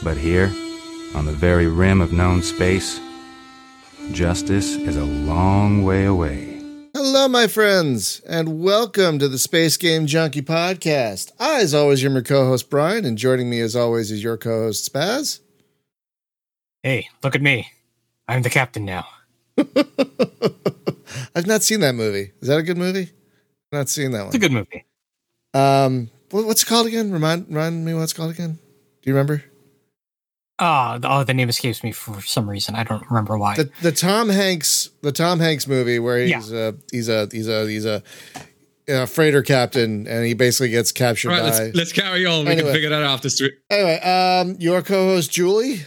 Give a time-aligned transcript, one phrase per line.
[0.00, 0.52] But here,
[1.16, 3.00] on the very rim of known space,
[4.12, 6.62] justice is a long way away.
[6.94, 11.32] Hello, my friends, and welcome to the Space Game Junkie podcast.
[11.40, 14.90] I, as always, am your co-host Brian, and joining me, as always, is your co-host
[14.90, 15.40] Spaz.
[16.84, 17.68] Hey, look at me!
[18.28, 19.04] I'm the captain now.
[21.34, 22.30] I've not seen that movie.
[22.40, 23.10] Is that a good movie?
[23.72, 24.26] I've not seen that one.
[24.28, 24.84] It's a good movie.
[25.54, 27.10] Um, what's it called again?
[27.10, 28.60] Remind remind me what it's called again.
[29.02, 29.42] Do you remember?
[30.60, 32.74] Ah, oh, the name escapes me for some reason.
[32.74, 33.56] I don't remember why.
[33.56, 36.68] The the Tom Hanks the Tom Hanks movie where he's yeah.
[36.68, 38.02] a he's a he's a he's a
[38.88, 42.44] a freighter captain and he basically gets captured right, by let's, let's carry on.
[42.44, 42.62] We anyway.
[42.62, 43.54] can figure that out after street.
[43.70, 45.82] Anyway, um your co-host Julie.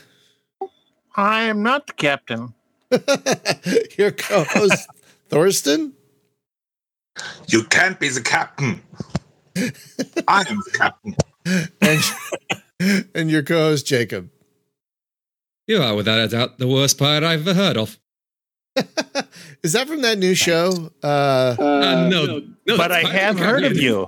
[1.16, 2.54] I am not the captain.
[3.98, 4.88] your co-host
[5.30, 5.94] Thorsten.
[7.48, 8.82] You can't be the captain.
[10.28, 11.16] I am the captain.
[11.82, 14.30] And, and your co-host Jacob.
[15.72, 17.98] You are, without a doubt, the worst pirate I've ever heard of.
[19.64, 20.92] Is that from that new show?
[21.02, 24.06] Uh, uh, uh no, no, but I have heard of you.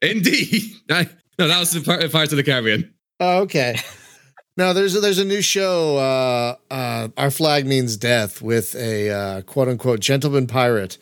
[0.00, 2.94] Indeed, I, no, that was the Pirates of the Caribbean.
[3.18, 3.80] Oh, okay.
[4.56, 5.96] no, there's a, there's a new show.
[5.96, 10.96] Uh, uh, Our flag means death with a uh, quote unquote gentleman pirate,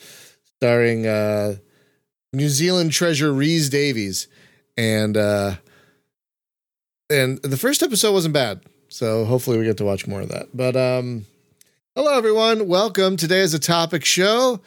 [0.57, 1.57] starring uh,
[2.33, 4.27] New Zealand treasure Reese Davies,
[4.79, 5.57] and uh,
[7.11, 8.63] and the first episode wasn't bad.
[8.89, 10.48] So hopefully we get to watch more of that.
[10.55, 11.27] But um
[11.95, 12.69] hello everyone.
[12.69, 13.17] Welcome.
[13.17, 14.61] Today is a topic show.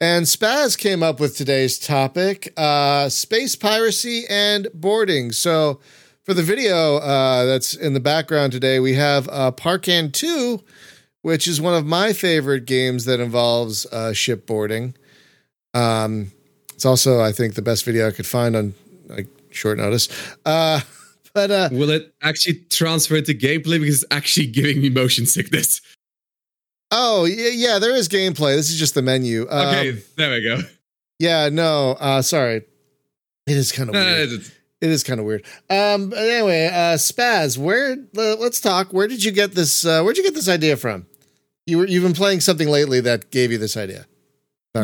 [0.00, 5.32] And Spaz came up with today's topic, uh, space piracy and boarding.
[5.32, 5.80] So
[6.22, 10.62] for the video uh, that's in the background today, we have uh, Parkan 2,
[11.22, 14.94] which is one of my favorite games that involves uh, shipboarding.
[15.72, 16.32] Um,
[16.74, 18.74] it's also, I think, the best video I could find on
[19.06, 20.08] like short notice.
[20.44, 20.80] Uh,
[21.36, 25.82] but uh, will it actually transfer to gameplay because it's actually giving me motion sickness?
[26.90, 27.78] Oh yeah, yeah.
[27.78, 28.56] There is gameplay.
[28.56, 29.46] This is just the menu.
[29.50, 30.62] Um, okay, there we go.
[31.18, 31.90] Yeah, no.
[32.00, 32.62] Uh, sorry.
[33.46, 34.30] It is kind of weird.
[34.80, 35.44] it is kind of weird.
[35.68, 37.98] Um, but anyway, uh, Spaz, where?
[38.16, 38.94] Uh, let's talk.
[38.94, 39.84] Where did you get this?
[39.84, 41.04] Uh, where'd you get this idea from?
[41.66, 44.06] You were you've been playing something lately that gave you this idea.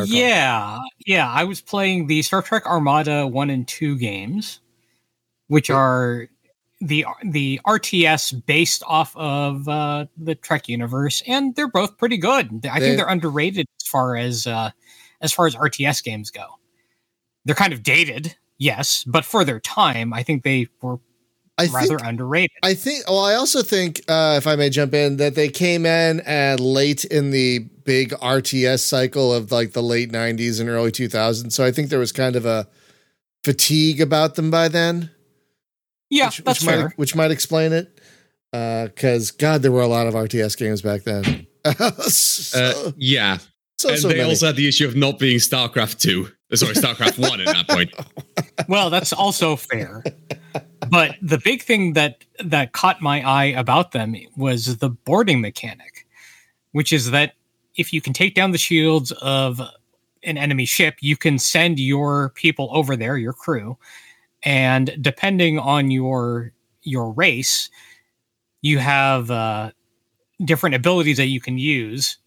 [0.05, 1.27] Yeah, yeah.
[1.27, 4.59] I was playing the Star Trek Armada one and two games,
[5.47, 6.27] which are
[6.83, 12.65] the the RTS based off of uh, the Trek universe, and they're both pretty good.
[12.69, 14.71] I they, think they're underrated as far as uh,
[15.21, 16.45] as far as RTS games go.
[17.45, 20.99] They're kind of dated, yes, but for their time, I think they were
[21.57, 22.57] I rather think, underrated.
[22.63, 23.07] I think.
[23.07, 26.59] Well, I also think, uh, if I may jump in, that they came in at
[26.59, 31.51] late in the big RTS cycle of like the late '90s and early 2000s.
[31.53, 32.67] So I think there was kind of a
[33.43, 35.11] fatigue about them by then.
[36.13, 36.83] Yeah, which, that's which fair.
[36.83, 37.99] Might, which might explain it.
[38.51, 41.47] Because uh, God, there were a lot of RTS games back then.
[42.03, 43.39] so, uh, yeah,
[43.79, 44.29] so, and so they many.
[44.29, 46.29] also had the issue of not being StarCraft two.
[46.53, 47.91] Sorry, StarCraft one at that point.
[48.69, 50.03] Well, that's also fair.
[50.89, 56.05] But the big thing that that caught my eye about them was the boarding mechanic,
[56.71, 57.33] which is that
[57.75, 59.59] if you can take down the shields of
[60.21, 63.77] an enemy ship, you can send your people over there, your crew,
[64.43, 67.69] and depending on your your race
[68.61, 69.71] you have uh,
[70.43, 72.17] different abilities that you can use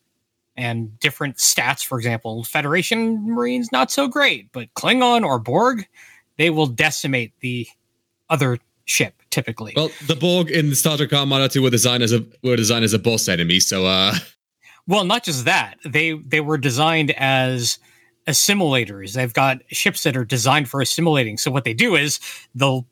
[0.56, 1.84] and different stats.
[1.84, 5.86] For example federation marines not so great but klingon or borg
[6.38, 7.66] they will decimate the
[8.28, 9.74] other ship typically.
[9.76, 12.92] Well the borg in star trek armada 2 were designed as a were designed as
[12.92, 14.14] a boss enemy so uh
[14.86, 15.76] well not just that.
[15.84, 17.78] They they were designed as
[18.26, 19.14] assimilators.
[19.14, 21.36] They've got ships that are designed for assimilating.
[21.38, 22.20] So what they do is
[22.54, 22.86] they'll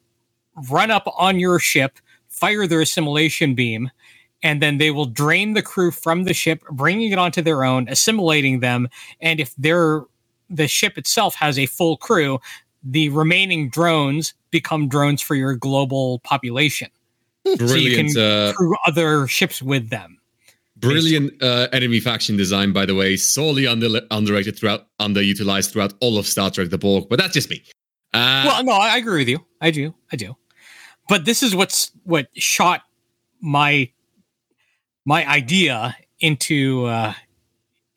[0.71, 3.91] run up on your ship, fire their assimilation beam,
[4.43, 7.89] and then they will drain the crew from the ship, bringing it onto their own,
[7.89, 8.89] assimilating them.
[9.21, 10.03] And if they're
[10.51, 12.39] the ship itself has a full crew,
[12.83, 16.91] the remaining drones become drones for your global population.
[17.45, 17.71] Brilliant.
[17.71, 20.19] So you can uh, crew other ships with them.
[20.89, 23.17] Brilliant uh, enemy faction design, by the way.
[23.17, 27.51] Sorely under, underrated throughout, underutilized throughout all of Star Trek: The Borg, but that's just
[27.51, 27.63] me.
[28.13, 29.45] Uh, well, no, I agree with you.
[29.61, 30.37] I do, I do.
[31.09, 32.83] But this is what's what shot
[33.41, 33.91] my
[35.05, 37.15] my idea into uh,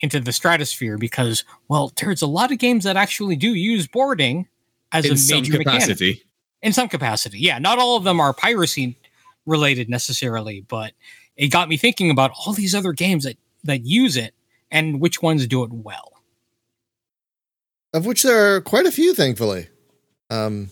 [0.01, 4.47] into the stratosphere because, well, there's a lot of games that actually do use boarding
[4.91, 6.05] as in a major capacity.
[6.05, 6.23] Mechanic.
[6.63, 7.59] In some capacity, yeah.
[7.59, 8.97] Not all of them are piracy
[9.45, 10.93] related necessarily, but
[11.37, 14.33] it got me thinking about all these other games that that use it
[14.71, 16.13] and which ones do it well.
[17.93, 19.67] Of which there are quite a few, thankfully.
[20.29, 20.69] Um,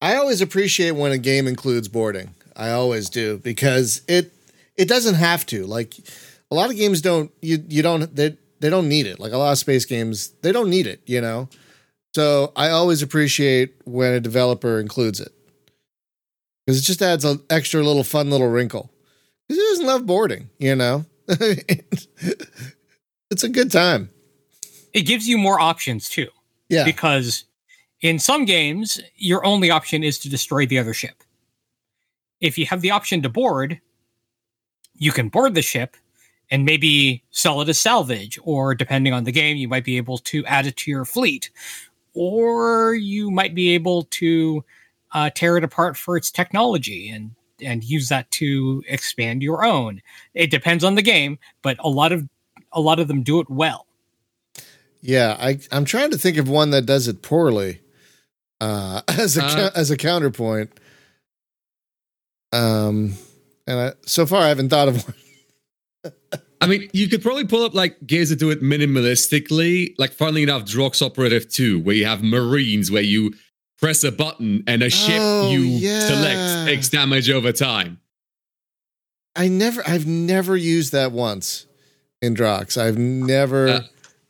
[0.00, 2.34] I always appreciate when a game includes boarding.
[2.56, 4.32] I always do because it
[4.76, 5.66] it doesn't have to.
[5.66, 5.94] Like
[6.50, 9.20] a lot of games don't you you don't they they don't need it.
[9.20, 11.48] Like a lot of space games, they don't need it, you know.
[12.14, 15.32] So I always appreciate when a developer includes it
[16.66, 18.90] because it just adds an extra little fun little wrinkle.
[19.76, 21.04] Doesn't love boarding, you know?
[21.28, 22.06] it's
[23.42, 24.08] a good time.
[24.94, 26.28] It gives you more options too,
[26.70, 26.84] Yeah.
[26.84, 27.44] because
[28.00, 31.22] in some games, your only option is to destroy the other ship.
[32.40, 33.82] If you have the option to board,
[34.94, 35.98] you can board the ship
[36.50, 40.16] and maybe sell it as salvage, or depending on the game, you might be able
[40.16, 41.50] to add it to your fleet,
[42.14, 44.64] or you might be able to
[45.12, 50.02] uh, tear it apart for its technology and and use that to expand your own.
[50.34, 52.28] It depends on the game, but a lot of
[52.72, 53.86] a lot of them do it well.
[55.00, 57.80] Yeah, I I'm trying to think of one that does it poorly.
[58.60, 60.70] Uh as a Uh, as a counterpoint.
[62.52, 63.14] Um
[63.66, 66.12] and I, so far I haven't thought of one.
[66.60, 69.94] I mean, you could probably pull up like games that do it minimalistically.
[69.98, 73.34] Like, funnily enough, Drox Operative 2, where you have Marines, where you
[73.80, 76.00] press a button and a ship Oh, you yeah.
[76.00, 78.00] select takes damage over time.
[79.34, 81.66] I never I've never used that once
[82.22, 82.78] in Drox.
[82.80, 83.80] I've never Uh,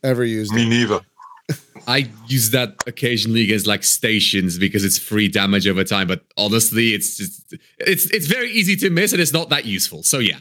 [0.02, 0.68] ever used Me it.
[0.68, 1.00] neither.
[1.86, 6.08] I use that occasionally against like stations because it's free damage over time.
[6.08, 10.02] But honestly, it's just, it's it's very easy to miss and it's not that useful.
[10.02, 10.40] So yeah,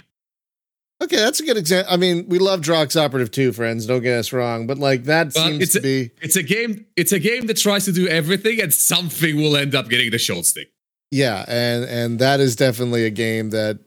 [1.04, 1.92] Okay, that's a good example.
[1.94, 5.34] I mean, we love Drox Operative 2, friends, don't get us wrong, but like that
[5.36, 6.86] Well, seems it's to a- be it's a game.
[6.96, 10.18] It's a game that tries to do everything and something will end up getting the
[10.18, 10.72] short stick.
[11.12, 13.80] Yeah, and and that is definitely a game that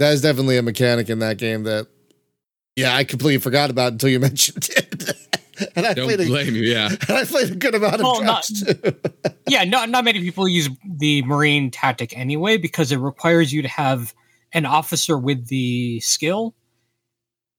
[0.00, 1.86] that is definitely a mechanic in that game that
[2.76, 5.16] yeah, I completely forgot about until you mentioned it.
[5.76, 6.62] and I Don't played a, blame you.
[6.62, 6.88] Yeah.
[7.08, 8.82] and I played a good amount of Well, not- Drox
[9.22, 9.32] too.
[9.48, 13.68] yeah, not not many people use the marine tactic anyway because it requires you to
[13.68, 14.14] have
[14.52, 16.54] an officer with the skill,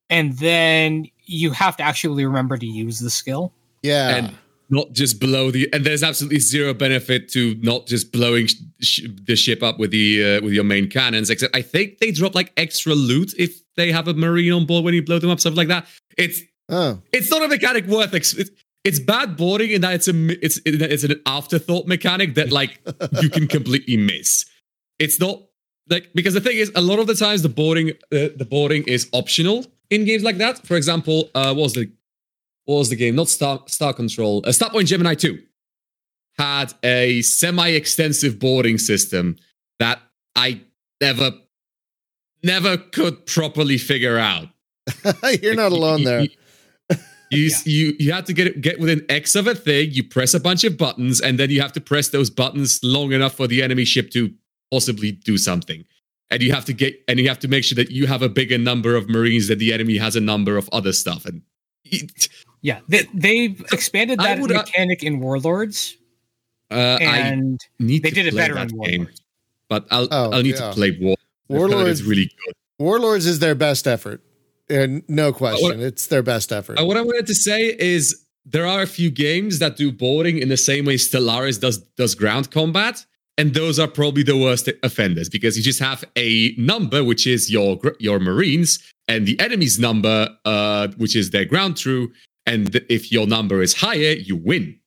[0.10, 3.54] and then you have to actually remember to use the skill.
[3.82, 4.16] yeah.
[4.16, 4.38] and
[4.72, 9.02] not just blow the and there's absolutely zero benefit to not just blowing sh- sh-
[9.26, 12.34] the ship up with the uh, with your main cannons except i think they drop
[12.34, 15.40] like extra loot if they have a marine on board when you blow them up
[15.40, 15.86] stuff like that
[16.18, 17.00] it's oh.
[17.12, 18.50] it's not a mechanic worth ex- it's,
[18.84, 20.14] it's bad boarding in that it's a
[20.44, 22.82] it's it's an afterthought mechanic that like
[23.22, 24.46] you can completely miss
[25.00, 25.42] it's not
[25.90, 28.84] like because the thing is a lot of the times the boarding uh, the boarding
[28.84, 31.92] is optional in games like that for example uh what was the
[32.66, 33.16] what was the game?
[33.16, 34.44] Not Star Star Control.
[34.46, 35.40] Uh, Starpoint Gemini 2
[36.38, 39.36] had a semi-extensive boarding system
[39.80, 40.00] that
[40.36, 40.62] I
[41.02, 41.32] never
[42.44, 44.48] never could properly figure out.
[45.42, 46.22] You're not alone you- there.
[46.22, 46.30] You
[47.32, 47.58] you, Yeah.
[47.66, 49.90] you you have to get it, get within X of a thing.
[49.92, 53.12] You press a bunch of buttons, and then you have to press those buttons long
[53.14, 54.32] enough for the enemy ship to
[54.72, 55.86] possibly do something.
[56.30, 58.30] And you have to get and you have to make sure that you have a
[58.30, 61.26] bigger number of Marines than the enemy has a number of other stuff.
[61.26, 61.42] And
[61.84, 62.30] it-
[62.62, 65.98] Yeah, they, they've expanded that would, uh, mechanic in Warlords,
[66.70, 69.10] uh, I and need they to did it better that in game,
[69.68, 70.70] but I'll Oh, I'll need yeah.
[70.70, 71.16] to play War.
[71.50, 72.54] Warlords is really good.
[72.80, 74.22] Warlords is their best effort.
[74.70, 75.82] And no question.
[75.82, 76.80] it's their best effort.
[76.80, 80.38] Uh, what I wanted to say is there are a few games that do boarding
[80.38, 83.06] in the same way Stellaris does does ground combat,
[83.38, 87.52] and those are probably the worst offenders because you just have a number which is
[87.52, 92.12] your your Marines, and the enemy's number, uh, which is their ground crew,
[92.46, 94.80] and if your number is higher, you win.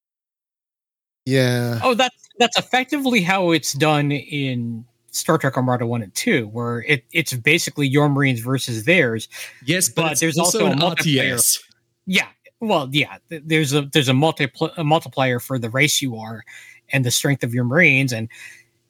[1.26, 1.80] yeah.
[1.82, 6.82] Oh, that's that's effectively how it's done in Star Trek Armada One and Two, where
[6.82, 9.28] it, it's basically your Marines versus theirs.
[9.64, 10.90] Yes, but, But there's also, also an a.
[10.96, 11.62] RTS.
[12.06, 12.26] Yeah,
[12.60, 13.18] well, yeah.
[13.28, 16.44] There's a there's a multipl- a multiplier for the race you are,
[16.94, 18.28] and the strength of your Marines, and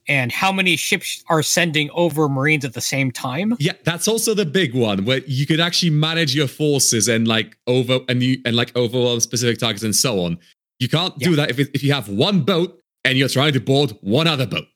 [0.07, 3.57] and how many ships are sending over Marines at the same time.
[3.59, 7.57] Yeah, that's also the big one where you could actually manage your forces and like
[7.67, 10.39] over and you and like overwhelm specific targets and so on.
[10.79, 11.37] You can't do Yeah.
[11.37, 14.47] that if it, if you have one boat and you're trying to board one other
[14.47, 14.67] boat.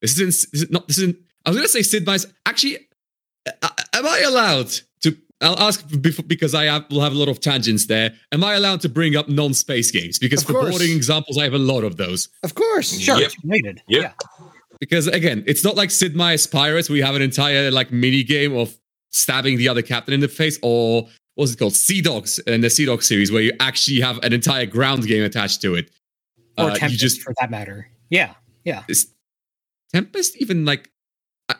[0.00, 0.50] This isn't.
[0.52, 0.88] This is not.
[0.88, 1.16] This isn't.
[1.44, 2.26] I was going to say Sid Meier's.
[2.46, 2.78] Actually,
[3.46, 4.72] uh, am I allowed?
[5.42, 8.14] I'll ask before, because I have, will have a lot of tangents there.
[8.32, 10.18] Am I allowed to bring up non-space games?
[10.18, 10.70] Because Of for course.
[10.70, 12.28] boarding examples, I have a lot of those.
[12.42, 12.98] Of course.
[12.98, 13.32] Sure, Yep.
[13.44, 13.82] related.
[13.88, 14.02] Yep.
[14.02, 14.46] Yeah.
[14.80, 16.88] because again, it's not like Sid Meier's Pirates.
[16.88, 18.76] We have an entire like mini game of
[19.10, 22.70] stabbing the other captain in the face, or what's it called, Sea Dogs in the
[22.70, 25.90] Sea Dogs series, where you actually have an entire ground game attached to it.
[26.58, 27.88] Or Uh, Tempest, you just for that matter.
[28.10, 28.34] Yeah,
[28.64, 28.82] yeah.
[28.88, 29.08] is
[29.92, 30.88] Tempest even like.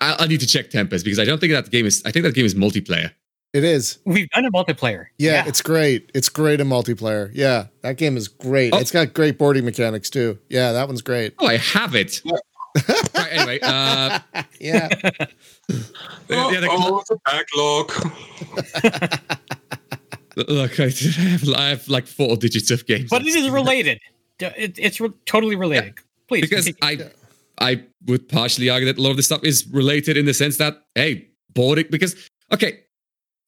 [0.01, 2.03] I, I need to check Tempest because I don't think that game is.
[2.05, 3.13] I think that game is multiplayer.
[3.53, 3.99] It is.
[4.07, 5.07] We've done a multiplayer.
[5.19, 6.11] Yeah, it's great.
[6.15, 7.31] It's great in multiplayer.
[7.35, 8.73] Yeah, that game is great.
[8.73, 8.79] Oh.
[8.79, 10.39] It's got great boarding mechanics too.
[10.49, 11.35] Yeah, that one's great.
[11.39, 12.23] Oh, I have it.
[13.15, 14.21] right, anyway, uh,
[14.59, 14.89] yeah.
[14.89, 14.89] yeah,
[16.29, 17.93] the- oh, the backlog.
[20.49, 23.11] look, I have, I have like four digits of games.
[23.11, 24.01] but it is related.
[24.41, 25.95] It, it's re- totally related.
[26.29, 27.11] Please, because continue.
[27.59, 30.33] I I would partially argue that a lot of this stuff is related in the
[30.35, 32.17] sense that hey, boarding because
[32.53, 32.79] okay, i-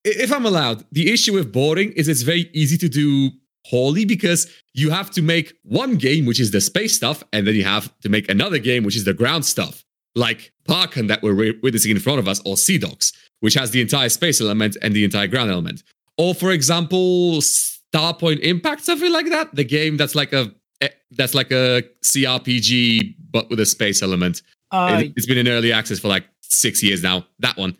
[0.04, 3.30] if I'm allowed, the issue with boarding is it's very easy to do
[3.70, 7.54] poorly because you have to make one game which is the space stuff, and then
[7.54, 9.84] you have to make another game which is the ground stuff,
[10.14, 13.70] like Parkan that we're wi- witnessing in front of us, or Sea Dogs, which has
[13.70, 15.82] the entire space element and the entire ground element.
[16.18, 19.54] Or for example, Starpoint Impact, something like that.
[19.54, 24.42] The game that's like a eh, that's like a CRPG but with a space element.
[24.70, 27.26] uh, It, has been in early access for like six years now.
[27.40, 27.76] That one.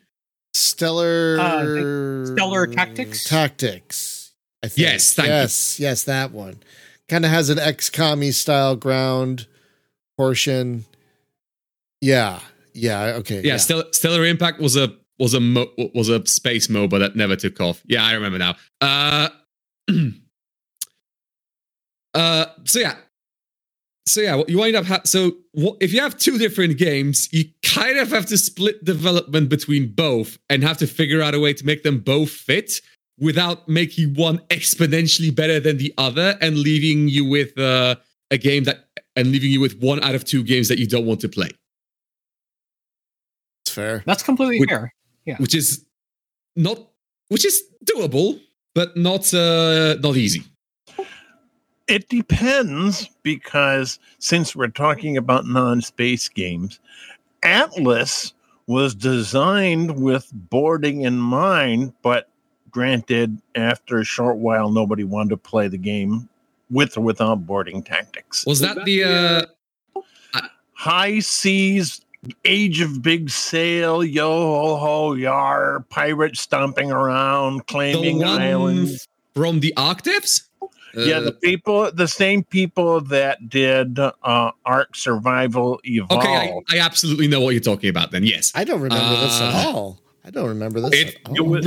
[0.55, 3.25] Stellar Uh, Stellar Tactics?
[3.29, 4.33] Tactics.
[4.63, 4.79] I think.
[4.87, 5.35] Yes, thank you.
[5.35, 6.63] yes, yes, that one.
[7.09, 9.47] Kind of has an XCOM style ground
[10.17, 10.87] portion.
[12.01, 12.41] Yeah.
[12.73, 13.43] Yeah, okay.
[13.45, 17.37] Yeah, Stellar, Stellar Impact was a was a mo- was a space MOBA that never
[17.37, 17.83] took off.
[17.87, 18.57] Yeah, I remember now.
[18.81, 19.29] Uh,
[22.15, 22.97] uh, so yeah,
[24.07, 27.45] so yeah, you wind up ha- so wh- if you have two different games, you
[27.63, 31.53] kind of have to split development between both and have to figure out a way
[31.55, 32.81] to make them both fit
[33.19, 37.95] without making one exponentially better than the other and leaving you with uh,
[38.31, 41.07] a game that and leaving you with one out of two games that you don't
[41.07, 41.49] want to play.
[43.65, 44.03] It's fair.
[44.07, 44.93] that's completely Would- fair.
[45.25, 45.87] Yeah, which is
[46.57, 46.79] not
[47.29, 48.39] which is doable
[48.75, 50.43] but not uh not easy
[51.87, 56.81] It depends because since we're talking about non space games,
[57.43, 58.33] Atlas
[58.67, 62.29] was designed with boarding in mind, but
[62.71, 66.29] granted, after a short while, nobody wanted to play the game
[66.71, 68.47] with or without boarding tactics.
[68.47, 69.43] was that the uh
[70.77, 72.01] High seas,
[72.45, 79.07] age of big sail, yo ho ho yar, pirates stomping around, claiming one islands.
[79.35, 80.49] from the arctives
[80.97, 86.13] yeah, the people, the same people that did uh, Ark Survival Evolved.
[86.13, 89.41] okay I, I absolutely know what you're talking about then yes I don't remember this
[89.41, 90.01] at Uh, all.
[90.25, 91.67] I don't remember this it, at it was-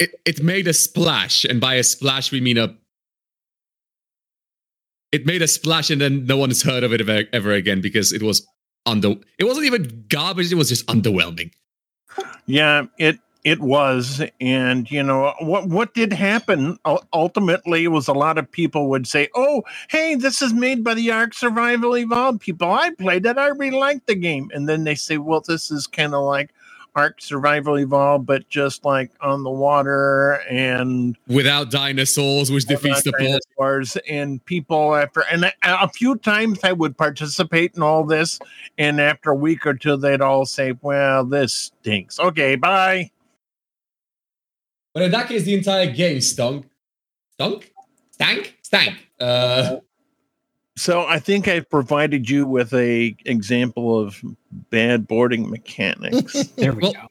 [0.00, 2.74] it it made a splash and by a splash we mean a
[5.10, 8.12] it made a splash and then no one's heard of it ever, ever again because
[8.12, 8.46] it was
[8.86, 11.50] under it wasn't even garbage it was just underwhelming
[12.46, 13.18] Yeah, it
[13.48, 16.78] it was, and you know what what did happen?
[17.14, 21.10] Ultimately, was a lot of people would say, "Oh, hey, this is made by the
[21.10, 22.70] Ark Survival Evolved people.
[22.70, 23.38] I played it.
[23.38, 26.52] I really liked the game." And then they say, "Well, this is kind of like
[26.94, 33.12] Ark Survival Evolved, but just like on the water and without dinosaurs which defeats the
[33.12, 38.38] dinosaurs and people after and a, a few times I would participate in all this,
[38.76, 43.10] and after a week or two, they'd all say, "Well, this stinks." Okay, bye.
[44.94, 46.66] But in that case, the entire game stunk.
[47.34, 47.72] Stunk?
[48.12, 48.58] Stank?
[48.62, 48.94] Stank.
[49.20, 49.76] Uh,
[50.76, 54.20] So I think I've provided you with a example of
[54.70, 56.48] bad boarding mechanics.
[56.56, 57.08] There we Well, go.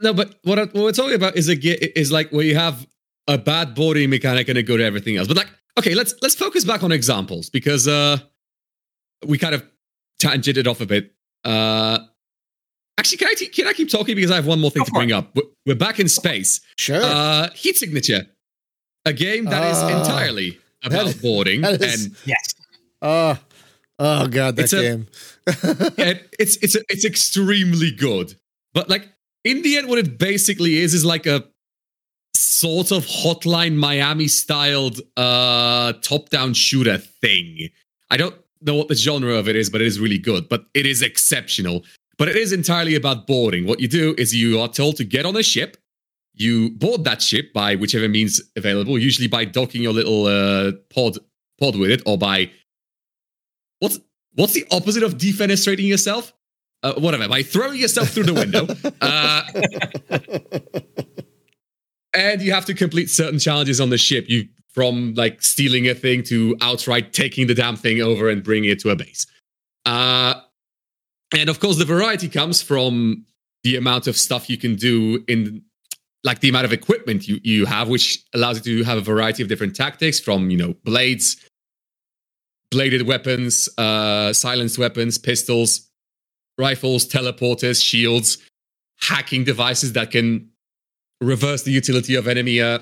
[0.00, 1.56] no, but what, I, what we're talking about is a
[1.98, 2.86] is like where you have
[3.26, 5.26] a bad boarding mechanic and a good everything else.
[5.28, 8.18] But like, okay, let's let's focus back on examples because uh,
[9.26, 9.64] we kind of
[10.22, 11.12] tangented off a bit.
[11.44, 11.98] Uh,
[12.98, 14.86] actually, can I, t- can I keep talking because I have one more thing Go
[14.86, 15.14] to bring it.
[15.14, 15.34] up.
[15.34, 16.60] We're, we're back in space.
[16.76, 17.00] Sure.
[17.02, 18.26] Uh, Heat Signature,
[19.06, 22.54] a game that is Ah, entirely about is- boarding that is- and Yes.
[23.02, 23.38] oh,
[23.98, 25.06] oh God, that It's a- game.
[25.96, 28.34] yeah, it's it's it's extremely good.
[28.74, 29.08] But like
[29.44, 31.44] in the end, what it basically is is like a
[32.34, 37.70] sort of Hotline Miami styled uh top-down shooter thing.
[38.10, 40.48] I don't know what the genre of it is, but it is really good.
[40.48, 41.84] But it is exceptional.
[42.18, 43.66] But it is entirely about boarding.
[43.66, 45.76] What you do is you are told to get on a ship.
[46.34, 51.18] You board that ship by whichever means available, usually by docking your little uh, pod
[51.60, 52.50] pod with it, or by
[53.78, 53.98] what's
[54.34, 56.32] what's the opposite of defenestrating yourself?
[56.82, 58.66] Uh, whatever, by throwing yourself through the window.
[59.00, 59.42] Uh,
[62.14, 64.24] and you have to complete certain challenges on the ship.
[64.28, 68.70] You from like stealing a thing to outright taking the damn thing over and bringing
[68.70, 69.26] it to a base.
[69.86, 70.34] Uh,
[71.36, 73.24] and of course, the variety comes from
[73.64, 75.62] the amount of stuff you can do in
[76.24, 79.42] like the amount of equipment you, you have, which allows you to have a variety
[79.42, 81.36] of different tactics from, you know, blades,
[82.70, 85.88] bladed weapons, uh, silenced weapons, pistols,
[86.58, 88.38] rifles, teleporters, shields,
[89.00, 90.50] hacking devices that can
[91.20, 92.78] reverse the utility of enemy uh,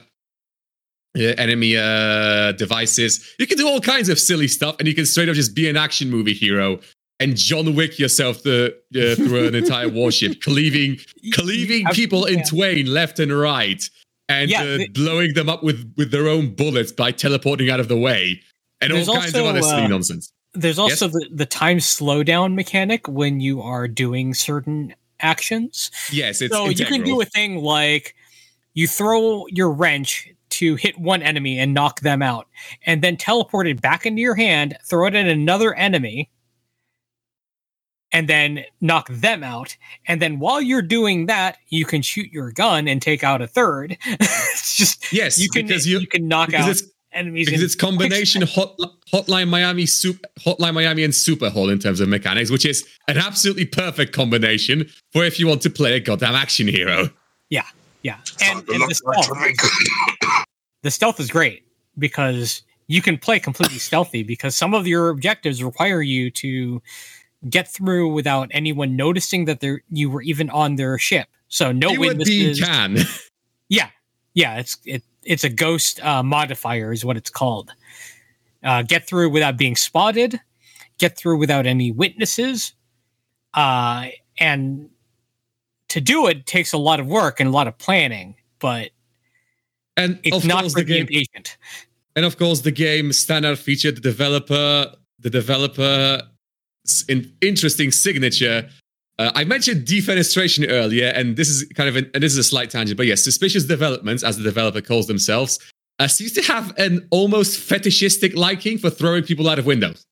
[1.17, 3.35] uh, enemy uh, devices.
[3.39, 5.69] You can do all kinds of silly stuff, and you can straight up just be
[5.69, 6.81] an action movie hero
[7.21, 10.99] and John Wick yourself the, uh, through an entire warship, cleaving
[11.33, 12.45] cleaving people in Yeah.
[12.45, 13.89] twain left and right,
[14.29, 17.89] and Yeah, uh, blowing them up with with their own bullets by teleporting out of
[17.89, 18.41] the way,
[18.81, 20.33] and all kinds of also, other silly uh, nonsense.
[20.53, 25.91] There's also the, the time slowdown mechanic when you are doing certain actions.
[26.11, 28.15] Yes, it's so you can do a thing like
[28.75, 32.47] you throw your wrench to hit one enemy and knock them out,
[32.87, 36.31] and then teleport it back into your hand, throw it at another enemy,
[38.17, 39.77] and then knock them out.
[40.07, 43.47] And then while you're doing that, you can shoot your gun and take out a
[43.47, 43.99] third.
[44.07, 46.83] it's just Yes, you can because you, you- can knock out it's
[47.13, 48.75] enemies because it's combination hot,
[49.13, 53.67] Hotline Miami, Super, Hotline Miami, and Superhot in terms of mechanics, which is an absolutely
[53.67, 57.11] perfect combination for if you want to play a goddamn action hero.
[57.51, 57.67] yeah
[58.03, 59.29] yeah and, and the stealth,
[60.83, 61.65] the stealth is great
[61.99, 66.81] because you can play completely stealthy because some of your objectives require you to
[67.49, 71.29] get through without anyone noticing that they you were even on their ship.
[71.49, 72.61] So no being witnesses.
[72.61, 72.99] can.
[73.69, 73.89] Yeah,
[74.35, 74.59] yeah.
[74.59, 77.73] It's it, it's a ghost uh, modifier is what it's called.
[78.63, 80.41] Uh, get through without being spotted.
[80.99, 82.73] Get through without any witnesses.
[83.55, 84.89] Uh, and
[85.89, 88.91] to do it takes a lot of work and a lot of planning, but
[89.97, 91.57] And it's of not course for the game impatient.
[92.15, 96.23] And of course, the game standout feature, the developer, the developer
[97.09, 98.69] in, interesting signature.
[99.19, 102.45] Uh, I mentioned defenestration earlier, and this is kind of an, and this is a
[102.45, 105.59] slight tangent, but yes, suspicious developments, as the developer calls themselves,
[105.99, 110.05] uh, seems to have an almost fetishistic liking for throwing people out of windows.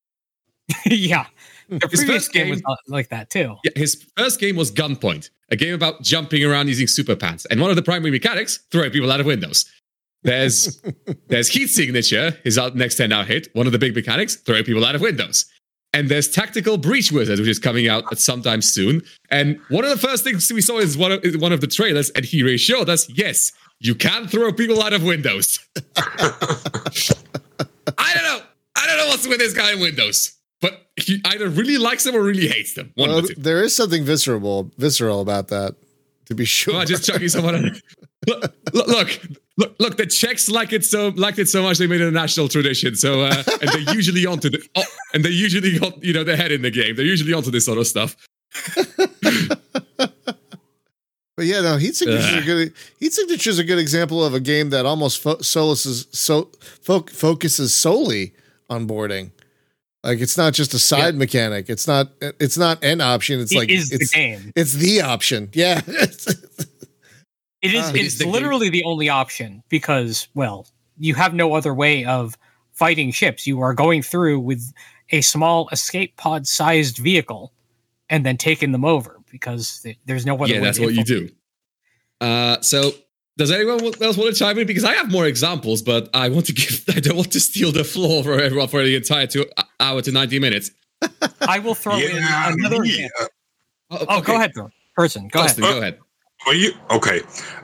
[0.86, 1.26] yeah,
[1.68, 3.54] the His first game was game- not like that too.
[3.64, 7.60] Yeah, his first game was Gunpoint, a game about jumping around using super pants, and
[7.60, 9.66] one of the primary mechanics, throwing people out of windows.
[10.22, 10.80] There's
[11.28, 14.84] there's heat signature, his next 10 out hit, one of the big mechanics, throwing people
[14.84, 15.44] out of windows.
[15.94, 19.00] And there's tactical breach wizard, which is coming out at sometime soon.
[19.30, 21.68] And one of the first things we saw is one of is one of the
[21.68, 25.60] trailers, and he reassured us, yes, you can throw people out of windows.
[25.96, 26.32] I
[28.14, 28.40] don't know.
[28.76, 30.36] I don't know what's with this guy in Windows.
[30.60, 32.90] But he either really likes them or really hates them.
[32.94, 33.40] One Well, of the two.
[33.40, 35.76] there is something visceral, visceral about that,
[36.26, 36.74] to be oh, sure.
[36.74, 37.80] Well, just chucking someone.
[38.26, 39.20] Look, look,
[39.56, 42.08] look, look, look, The Czechs like it so liked it so much they made it
[42.08, 42.94] a national tradition.
[42.96, 46.36] So, uh, and they're usually onto the, oh, and they usually got you know their
[46.36, 46.96] head in the game.
[46.96, 48.16] They're usually onto this sort of stuff.
[51.36, 52.44] But yeah, no, heat signatures are Ugh.
[52.44, 52.72] good.
[53.00, 56.48] Heat signatures a good example of a game that almost fo- solaces so
[56.82, 58.34] fo- focuses solely
[58.70, 59.32] on boarding.
[60.04, 61.68] Like it's not just a side mechanic.
[61.68, 62.10] It's not.
[62.38, 63.40] It's not an option.
[63.40, 64.52] It's It like is it's the game.
[64.54, 65.48] it's the option.
[65.54, 65.80] Yeah.
[67.64, 67.86] It is.
[67.86, 68.32] Uh, it's it's the game.
[68.32, 70.66] literally the only option because, well,
[70.98, 72.36] you have no other way of
[72.72, 73.46] fighting ships.
[73.46, 74.72] You are going through with
[75.10, 77.52] a small escape pod sized vehicle
[78.10, 80.64] and then taking them over because th- there's no other yeah, way.
[80.64, 81.28] that's to what you do.
[82.20, 82.92] Uh, so,
[83.36, 84.66] does anyone else want to chime in?
[84.66, 86.84] Because I have more examples, but I want to give.
[86.94, 89.46] I don't want to steal the floor for everyone for the entire two
[89.80, 90.70] hour to ninety minutes.
[91.40, 92.80] I will throw yeah, in another.
[92.80, 93.26] me, example.
[93.90, 94.70] uh, Oh, go ahead, though.
[94.94, 95.28] person.
[95.28, 95.74] Go Dustin, ahead.
[95.74, 95.98] go ahead.
[96.46, 97.22] Are you okay?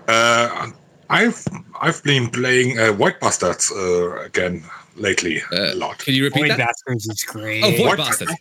[0.09, 0.71] Uh,
[1.11, 1.45] I've
[1.81, 4.63] I've been playing uh, Void Bastards uh, again
[4.97, 6.59] lately Uh, a lot, Can you repeat Void that?
[6.59, 7.65] Bastards is great.
[7.65, 7.99] Oh, Void What?
[7.99, 8.33] Bastards.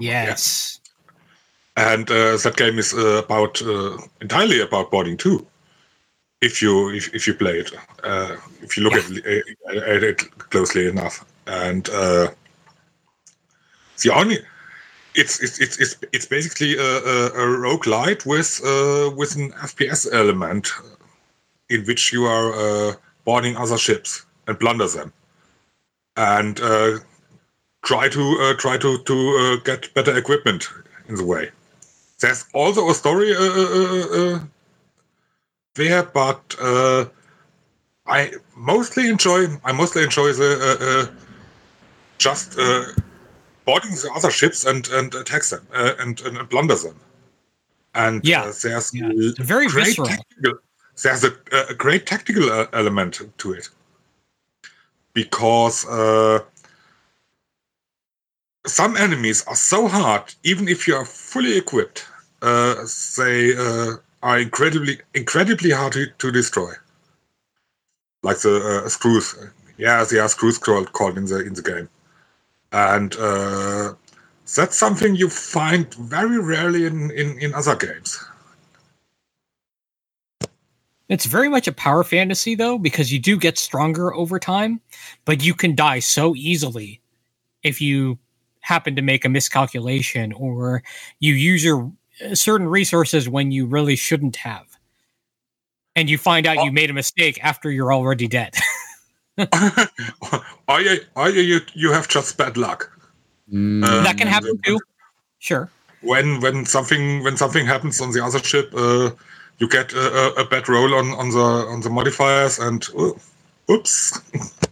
[0.00, 0.80] yes.
[1.76, 5.46] and uh, that game is uh, about uh, entirely about boarding too.
[6.42, 7.70] If you if, if you play it,
[8.04, 9.44] uh, if you look at, it,
[9.86, 10.18] at it
[10.50, 12.28] closely enough, and uh,
[14.02, 14.38] the only
[15.16, 20.70] it's it's it's it's, basically a, a, a roguelite with uh, with an FPS element
[21.70, 25.12] in which you are uh, boarding other ships and plunder them,
[26.16, 26.98] and uh,
[27.82, 30.68] try to uh, try to to uh, get better equipment
[31.08, 31.50] in the way.
[32.20, 34.38] There's also a story uh,
[35.74, 36.56] there, but
[38.06, 41.10] I mostly enjoy I mostly enjoy the
[42.18, 42.58] just
[43.66, 46.98] boarding the other ships and and attack them uh, and, and plunder them.
[47.94, 48.44] And Yeah.
[48.44, 49.10] uh, there's Yeah.
[49.10, 50.08] a Very great visceral.
[50.08, 50.54] tactical,
[51.02, 51.32] there's a,
[51.70, 53.68] a great tactical uh, element to it
[55.12, 56.40] because uh,
[58.66, 62.06] some enemies are so hard, even if you are fully equipped,
[62.42, 62.74] uh,
[63.16, 66.72] they uh, are incredibly incredibly hard to, to destroy.
[68.22, 69.34] Like the uh, screws,
[69.78, 71.88] yeah, they are screws called, called in the in the game,
[72.76, 73.94] and uh,
[74.54, 78.22] that's something you find very rarely in, in, in other games.
[81.08, 84.80] It's very much a power fantasy though, because you do get stronger over time,
[85.24, 87.00] but you can die so easily
[87.62, 88.18] if you
[88.60, 90.82] happen to make a miscalculation or
[91.20, 91.90] you use your
[92.24, 94.66] uh, certain resources when you really shouldn't have.
[95.94, 98.54] And you find out you made a mistake after you're already dead.
[100.68, 102.90] or you, or you, you, you have just bad luck.
[103.52, 103.84] Mm.
[103.84, 104.78] Uh, that can happen too.
[105.38, 105.70] Sure.
[106.00, 109.10] When when something when something happens on the other ship, uh,
[109.58, 113.16] you get a, a, a bad roll on, on the on the modifiers, and oh,
[113.70, 114.20] oops.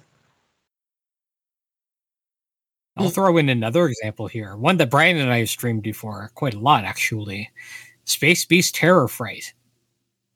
[2.97, 4.57] I'll throw in another example here.
[4.57, 7.51] One that Brian and I have streamed before quite a lot, actually.
[8.05, 9.53] Space Beast Terror Fright.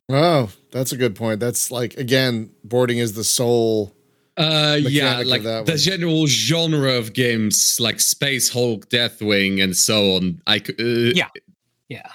[0.09, 1.39] Oh, that's a good point.
[1.39, 3.95] That's like again, boarding is the sole.
[4.39, 5.77] Uh, yeah, like the one.
[5.77, 10.41] general genre of games like Space Hulk, Deathwing, and so on.
[10.47, 11.29] I c- uh, Yeah.
[11.89, 12.09] Yeah.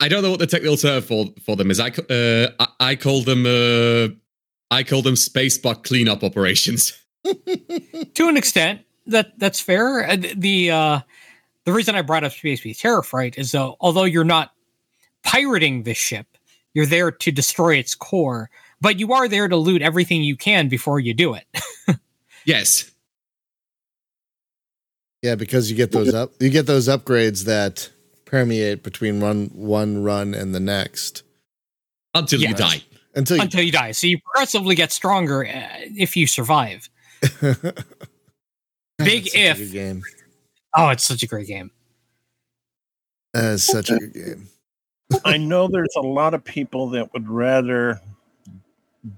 [0.00, 1.80] I don't know what the technical term for for them is.
[1.80, 4.08] I c- uh, I, I call them uh,
[4.70, 6.92] I call them space bug cleanup operations.
[7.24, 11.00] to an extent that that's fair Uh, the uh
[11.64, 14.52] the reason i brought up space beast terror fright is though although you're not
[15.24, 16.26] pirating the ship
[16.74, 18.48] you're there to destroy its core
[18.80, 21.44] but you are there to loot everything you can before you do it
[22.44, 22.90] Yes,
[25.22, 27.90] Yeah, because you get those up, you get those upgrades that
[28.24, 31.22] permeate between run one run and the next
[32.14, 32.82] until you die.
[33.14, 33.42] until you.
[33.42, 36.88] until you die so you progressively get stronger uh, if you survive
[38.98, 39.58] Big That's such a if.
[39.58, 40.02] good game.
[40.76, 41.70] oh it's such a great game
[43.34, 44.48] That is such a good game.
[45.24, 47.98] I know there's a lot of people that would rather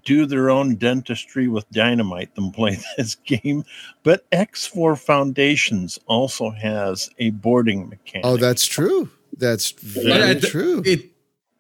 [0.05, 3.65] do their own dentistry with dynamite than play this game,
[4.03, 8.27] but X4 Foundations also has a boarding mechanic.
[8.27, 9.09] Oh, that's true.
[9.37, 10.83] That's very Yeah, th- true.
[10.85, 11.11] It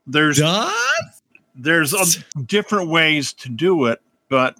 [0.06, 1.22] there's does.
[1.54, 4.56] there's a, different ways to do it, but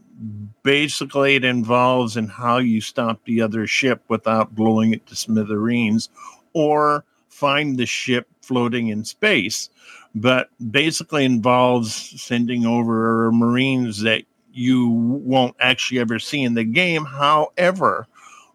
[0.63, 6.09] basically it involves in how you stop the other ship without blowing it to smithereens
[6.53, 9.71] or find the ship floating in space.
[10.15, 17.05] But basically involves sending over marines that you won't actually ever see in the game.
[17.05, 18.07] However,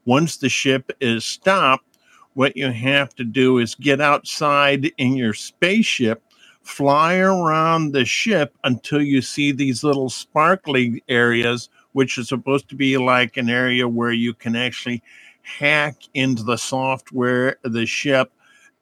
[0.06, 1.86] once the ship is stopped,
[2.34, 6.22] what you have to do is get outside in your spaceship
[6.66, 12.76] fly around the ship until you see these little sparkly areas, which is supposed to
[12.76, 15.02] be like an area where you can actually
[15.44, 18.32] hack into the software of the ship.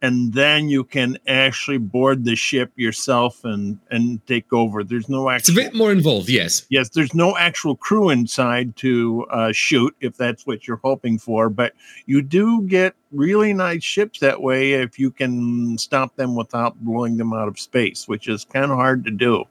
[0.04, 4.84] And then you can actually board the ship yourself and, and take over.
[4.84, 6.28] There's no actual, It's a bit more involved.
[6.28, 6.66] Yes.
[6.70, 11.50] yes, there's no actual crew inside to uh, shoot if that's what you're hoping for,
[11.50, 11.72] but
[12.06, 17.16] you do get really nice ships that way if you can stop them without blowing
[17.16, 19.46] them out of space, which is kind of hard to do.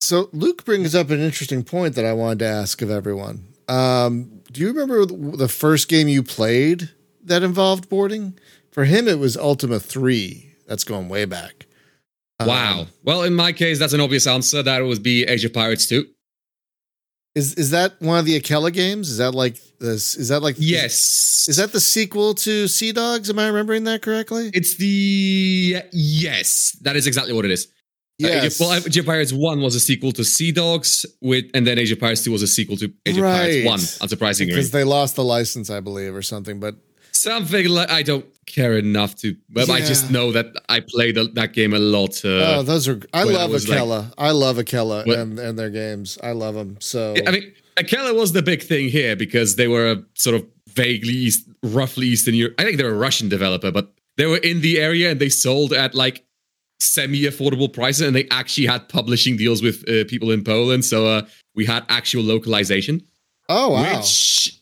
[0.00, 3.46] So Luke brings up an interesting point that I wanted to ask of everyone.
[3.68, 6.90] Um, do you remember the first game you played
[7.28, 8.38] that involved boarding?
[8.70, 10.54] For him, it was Ultima Three.
[10.66, 11.66] That's going way back.
[12.40, 12.86] Um, Wow.
[13.04, 14.62] Well, in my case, that's an obvious answer.
[14.62, 16.06] That would be Age of Pirates 2.
[17.34, 19.08] Is is that one of the Akela games?
[19.10, 20.16] Is that like this?
[20.16, 21.46] Is that like Yes.
[21.48, 23.30] Is that the sequel to Sea Dogs?
[23.30, 24.50] Am I remembering that correctly?
[24.54, 26.76] It's the yes.
[26.82, 27.66] That is exactly what it is.
[28.22, 28.60] Uh, Age Yes.
[28.60, 31.78] of, well, Age of Pirates One was a sequel to Sea Dogs, with, and then
[31.78, 33.78] Age of Pirates Two was a sequel to Age of Pirates One.
[33.78, 36.58] Unsurprisingly, because they lost the license, I believe, or something.
[36.58, 36.74] But
[37.22, 39.36] something like I don't care enough to.
[39.48, 42.24] But I just know that I played that game a lot.
[42.24, 42.28] Uh,
[42.58, 44.12] oh, those are I love was, like- Akela.
[44.18, 46.18] I love Akela What- and, and their games.
[46.22, 46.76] I love them.
[46.80, 50.46] So I mean, Akela was the big thing here because they were a sort of
[50.68, 52.54] vaguely, East, roughly Eastern Europe.
[52.58, 55.72] I think they're a Russian developer, but they were in the area and they sold
[55.72, 56.24] at like
[56.80, 60.84] semi-affordable prices, and they actually had publishing deals with uh, people in Poland.
[60.84, 61.22] So uh,
[61.54, 63.02] we had actual localization,
[63.48, 64.60] oh wow, which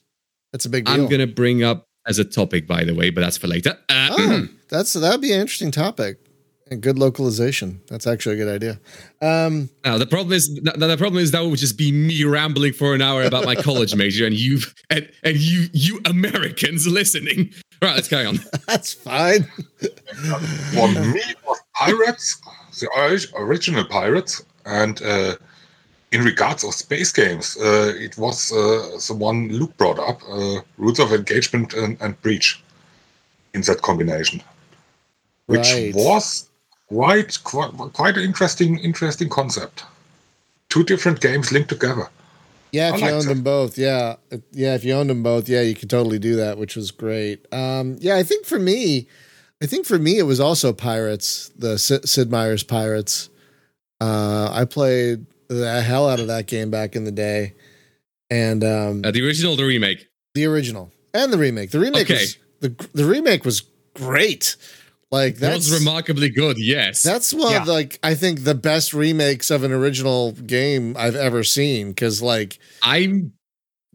[0.52, 0.94] that's a big deal.
[0.94, 3.76] I'm gonna bring up as a topic, by the way, but that's for later.
[3.88, 6.18] Uh, oh, that's that'd be an interesting topic
[6.70, 7.80] and good localization.
[7.88, 8.80] That's actually a good idea.
[9.22, 12.72] Um, Now the problem is th- the problem is that would just be me rambling
[12.72, 14.58] for an hour about my college major and you
[14.90, 17.52] and, and you you Americans listening.
[17.82, 18.38] All right, let's carry on.
[18.66, 19.44] that's fine.
[19.78, 22.40] For me, it was Pirates,
[22.80, 25.36] the ori- original Pirates, and uh,
[26.12, 30.60] in regards of space games, uh, it was uh, the one Luke brought up, uh,
[30.78, 32.62] Rules of Engagement and, and Breach,
[33.54, 34.42] in that combination,
[35.46, 35.94] which Right.
[35.94, 36.48] was
[36.88, 39.84] quite, quite quite an interesting interesting concept.
[40.68, 42.08] Two different games linked together.
[42.72, 43.28] Yeah, if I you owned that.
[43.34, 44.16] them both, yeah,
[44.52, 44.74] yeah.
[44.74, 47.46] If you owned them both, yeah, you could totally do that, which was great.
[47.52, 49.08] Um, yeah, I think for me,
[49.62, 53.30] I think for me, it was also Pirates, the Sid, Sid Meier's Pirates.
[54.00, 57.54] Uh, I played the hell out of that game back in the day,
[58.30, 60.08] and um, Uh, the original, or the remake.
[60.34, 60.92] the original.
[61.14, 61.70] and the remake.
[61.70, 62.20] The remake Okay.
[62.20, 63.62] was the the remake was
[63.94, 64.56] great.
[65.10, 66.56] Like That was remarkably good.
[66.58, 67.02] Yes.
[67.02, 67.72] that's one of Yeah.
[67.72, 71.88] like I think the best remakes of an original game I've ever seen.
[71.90, 73.32] Because like I'm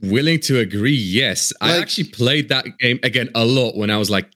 [0.02, 0.96] willing to agree.
[0.96, 4.30] Yes, I actually played that game again a lot when I was like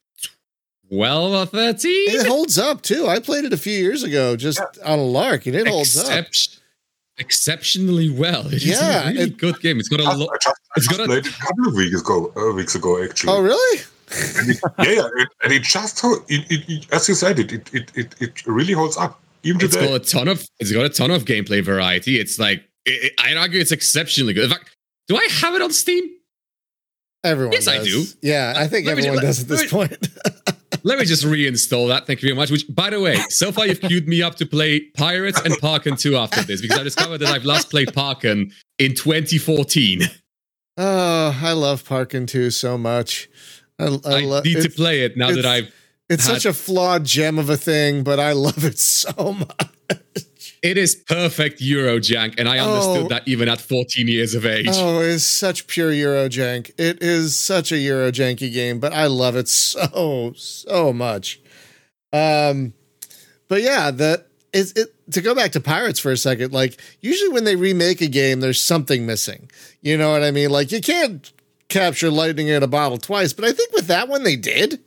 [0.90, 2.10] twelve or thirteen.
[2.10, 3.08] it holds up too.
[3.08, 6.28] I played it a few years ago just on a lark, and it holds up.
[7.18, 8.46] Excep- Exceptionally well.
[8.48, 9.80] It is Yeah, a really it- good game.
[9.80, 10.30] It's got a lot.
[10.42, 12.34] just, I It's just got a- it a couple of weeks ago.
[12.36, 13.32] Uh, weeks ago, actually.
[13.34, 13.82] Oh really?
[14.38, 17.40] And it- yeah, yeah, it, and it just ho- it, it, it, as you said,
[17.40, 19.88] it it, it it it really holds up even It's today.
[19.88, 20.46] got a ton of.
[20.60, 22.20] It's got a ton of gameplay variety.
[22.20, 24.44] It's like it, it- I'd argue it's exceptionally good.
[24.46, 24.70] In fact,
[25.08, 26.04] do I have it on Steam?
[27.24, 27.54] Everyone.
[27.54, 28.04] Yes, I do.
[28.22, 30.08] Yeah, I think Let me ju- everyone let- does at this let point.
[30.86, 32.06] Let me just reinstall that.
[32.06, 32.52] Thank you very much.
[32.52, 36.00] Which, by the way, so far you've queued me up to play Pirates and Parkan
[36.00, 40.04] 2 after this because I discovered that I've last played Parkan in 2014.
[40.04, 40.10] oh,
[40.78, 43.28] ah, I love Parkan 2 so much.
[43.80, 45.74] I, I, I love need to play it now that I've.
[46.08, 50.25] it's had- such a flawed gem of a thing, but I love it so much.
[50.66, 52.74] It is perfect Eurojank, and I Oh.
[52.74, 54.66] understood that even at 14 years of age.
[54.72, 56.72] Oh, it's such pure Eurojank.
[56.80, 61.40] It is such a Eurojanky game, but I love it so so much.
[62.12, 62.74] Um,
[63.48, 66.52] but yeah, the is it to go back to Pirates for a second.
[66.52, 69.52] Like usually when they remake a game, there's something missing.
[69.82, 70.50] You know what I mean?
[70.50, 71.32] Like you can't
[71.70, 74.80] capture lightning in a bottle twice, but I think with that one they did.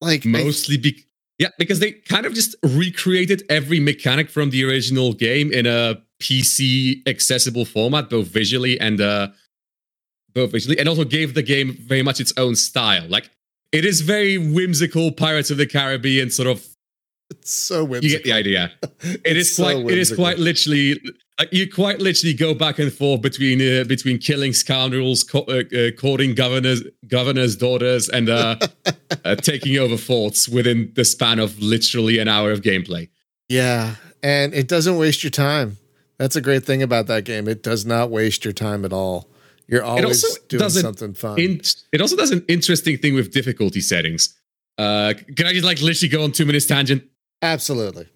[0.00, 1.04] Like I- Mostly be-
[1.38, 6.02] yeah, because they kind of just recreated every mechanic from the original game in a
[6.20, 9.28] PC accessible format, both visually and uh
[10.34, 13.06] both visually, and also gave the game very much its own style.
[13.08, 13.30] Like
[13.72, 16.66] it is very whimsical Pirates of the Caribbean sort of
[17.30, 18.10] it's so whimsical.
[18.10, 18.72] you get the idea.
[19.24, 20.24] It's is so quite it is whimsical.
[20.24, 21.00] quite literally
[21.52, 25.90] you quite literally go back and forth between uh, between killing scoundrels, co- uh, uh,
[25.92, 28.56] courting governors governors' daughters, and uh,
[29.24, 33.08] uh, taking over forts within the span of literally an hour of gameplay.
[33.48, 35.76] Yeah, and it doesn't waste your time.
[36.18, 37.46] That's a great thing about that game.
[37.46, 39.30] It does not waste your time at all.
[39.68, 41.38] You're always doing something fun.
[41.38, 41.60] In,
[41.92, 44.34] it also does an interesting thing with difficulty settings.
[44.78, 47.04] Uh, can I just like literally go on two minutes tangent?
[47.42, 48.08] Absolutely.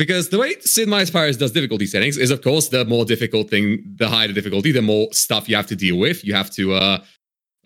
[0.00, 3.50] Because the way Sid Meier's Pirates does difficulty settings is, of course, the more difficult
[3.50, 6.24] thing, the higher the difficulty, the more stuff you have to deal with.
[6.24, 7.04] You have to, uh,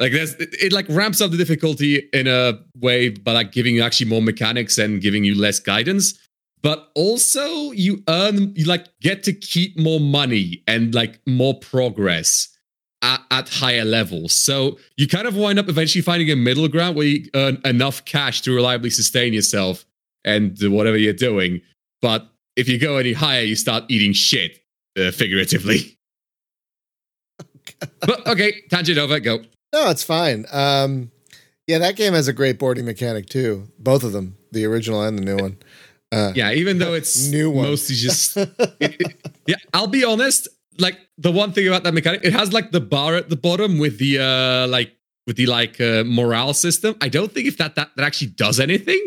[0.01, 3.77] like, there's, it, it like ramps up the difficulty in a way by like giving
[3.77, 6.19] you actually more mechanics and giving you less guidance.
[6.61, 12.49] But also, you earn, you like get to keep more money and like more progress
[13.03, 14.35] at, at higher levels.
[14.35, 18.05] So you kind of wind up eventually finding a middle ground where you earn enough
[18.05, 19.85] cash to reliably sustain yourself
[20.25, 21.61] and whatever you're doing.
[22.05, 24.59] But if you go any higher, you start eating shit,
[24.99, 25.97] uh, figuratively.
[28.01, 29.39] but okay, tangent over, go.
[29.73, 30.45] No, it's fine.
[30.53, 31.11] Um,
[31.67, 33.69] yeah, that game has a great boarding mechanic too.
[33.79, 35.57] Both of them, the original and the new one.
[36.13, 37.65] Uh, Yeah, even though it's New one.
[37.71, 38.37] mostly just.
[38.37, 40.47] it- it- yeah, I'll be honest.
[40.79, 43.79] Like the one thing about that mechanic, it has like the bar at the bottom
[43.79, 44.93] with the uh like
[45.27, 46.97] with the like uh, morale system.
[47.01, 49.01] I don't think if that that, that actually does anything.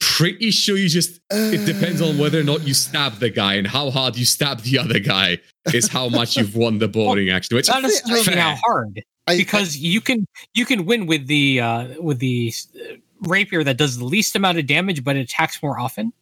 [0.00, 3.54] I pretty sure you just it depends on whether or not you stab the guy
[3.54, 5.38] and how hard you stab the other guy
[5.72, 7.56] is how much you've won the boarding actually.
[7.56, 12.00] Which Not necessarily how hard, I- because you can you can win with the uh,
[12.02, 15.78] with the uh, rapier that does the least amount of damage, but it attacks more
[15.78, 16.12] often,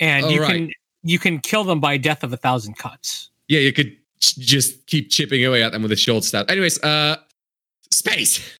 [0.00, 0.50] and Oh, you right.
[0.54, 0.70] can
[1.02, 3.30] you can kill them by death of a thousand cuts.
[3.48, 6.50] yeah, you could ch- just keep chipping away at them with a short stab.
[6.50, 7.16] Anyways, uh,
[7.90, 8.58] space.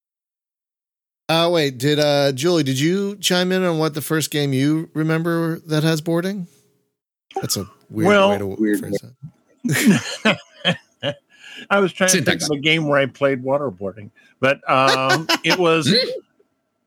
[1.27, 2.63] Oh wait, did uh Julie?
[2.63, 6.47] Did you chime in on what the first game you remember that has boarding?
[7.41, 8.99] That's a weird Well- way to Weird phrase
[9.63, 10.39] that.
[11.69, 12.43] I was trying Syntax.
[12.43, 15.93] to think of a game where I played waterboarding, but um, it was.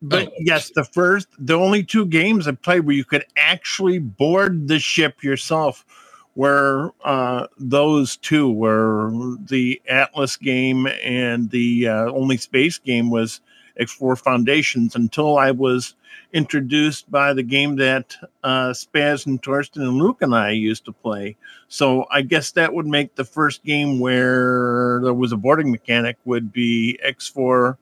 [0.00, 0.32] But Oh.
[0.38, 4.78] yes, the first, the only two games I played where you could actually board the
[4.78, 5.84] ship yourself
[6.36, 8.48] were uh, those two.
[8.52, 9.10] Were
[9.48, 13.40] the Atlas game and the uh, only space game was
[13.78, 14.94] X4 Foundations.
[14.94, 15.94] Until I was
[16.32, 18.14] introduced by the game that
[18.44, 21.36] uh, Spaz and Torsten and Luke and I used to play.
[21.68, 26.16] So I guess that would make the first game where there was a boarding mechanic
[26.24, 27.76] would be X4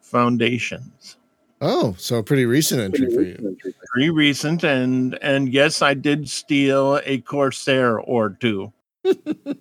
[0.00, 1.16] Foundations.
[1.60, 3.56] Oh, so a pretty recent entry for you.
[3.92, 8.72] Pretty recent, and and yes, I did steal a Corsair or two.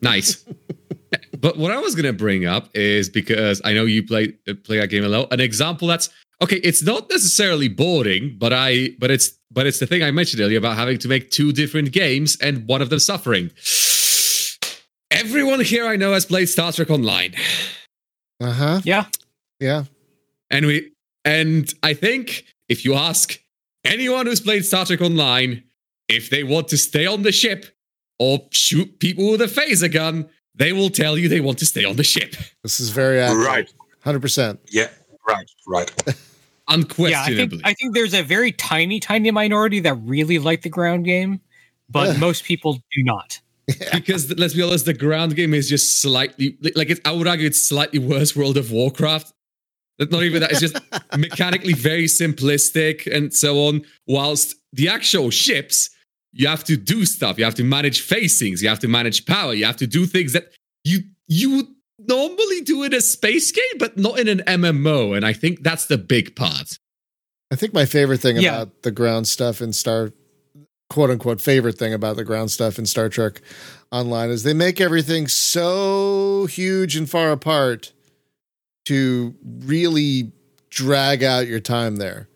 [0.02, 0.46] Nice.
[1.40, 4.78] But what I was gonna bring up is because I know you play uh, play
[4.80, 5.32] that game a lot.
[5.32, 6.10] An example that's
[6.42, 6.58] okay.
[6.58, 10.58] It's not necessarily boring, but I but it's but it's the thing I mentioned earlier
[10.60, 13.52] about having to make two different games and one of them suffering.
[15.12, 17.34] everyone here I know has played Star Trek Online,
[18.40, 18.82] Uh huh.
[18.84, 19.06] Yeah.
[19.60, 19.84] Yeah.
[20.50, 20.92] and we
[21.26, 23.40] and I think if you ask
[23.84, 25.64] anyone who's played Star Trek Online
[26.08, 27.66] if they want to stay on the ship
[28.20, 31.86] or shoot people with a phaser gun, they will tell you they want to stay
[31.86, 32.36] on the ship.
[32.64, 33.48] This is very accurate.
[33.48, 33.74] Right.
[34.04, 34.60] Hundred percent.
[34.70, 34.90] Yeah.
[35.28, 35.50] Right.
[35.68, 35.92] Right.
[36.70, 37.48] Yeah, I Unquestionably.
[37.48, 41.42] think I think there's a very tiny, tiny minority that really like the ground game,
[41.90, 43.40] but most people do not.
[43.92, 47.48] because let's be honest, the ground game is just slightly like it's, I would argue
[47.48, 49.34] it's slightly worse World of Warcraft.
[49.98, 50.78] That's not even that; it's just
[51.18, 53.82] mechanically very simplistic and so on.
[54.06, 55.90] Whilst the actual ships,
[56.32, 57.38] you have to do stuff.
[57.38, 58.62] You have to manage facings.
[58.62, 59.54] You have to manage power.
[59.54, 60.52] You have to do things that
[60.84, 61.68] you you would
[62.08, 65.16] normally do in a space game, but not in an MMO.
[65.16, 66.78] And I think that's the big part.
[67.52, 68.62] I think my favorite thing Yeah.
[68.62, 70.12] about the ground stuff in Star,
[70.90, 73.42] quote unquote, favorite thing about the ground stuff in Star Trek
[73.92, 77.92] Online is they make everything so huge and far apart
[78.86, 80.32] to really
[80.70, 82.28] drag out your time there.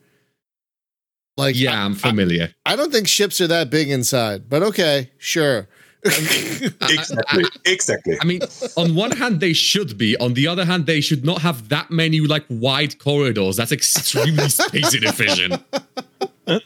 [1.37, 2.53] Like, Yeah, I'm familiar.
[2.65, 5.67] I don't think ships are that big inside, but okay, sure.
[6.05, 6.09] I-
[6.81, 7.43] I- Exactly.
[7.65, 8.17] Exactly.
[8.21, 8.41] I mean,
[8.77, 10.17] on one hand, they should be.
[10.17, 13.55] On the other hand, they should not have that many like wide corridors.
[13.57, 15.63] That's extremely space inefficient.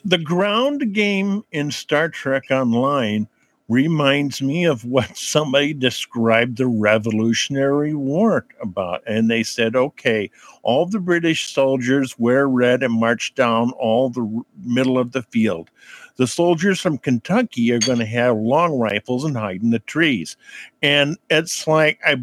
[0.04, 3.28] The ground game in Star Trek Online
[3.70, 9.04] reminds me of what somebody described the Revolutionary War about.
[9.06, 10.32] And they said, okay,
[10.64, 15.70] all the British soldiers wear red and march down all the middle of the field.
[16.16, 20.36] The soldiers from Kentucky are going to have long rifles and hide in the trees.
[20.82, 22.16] And it's like I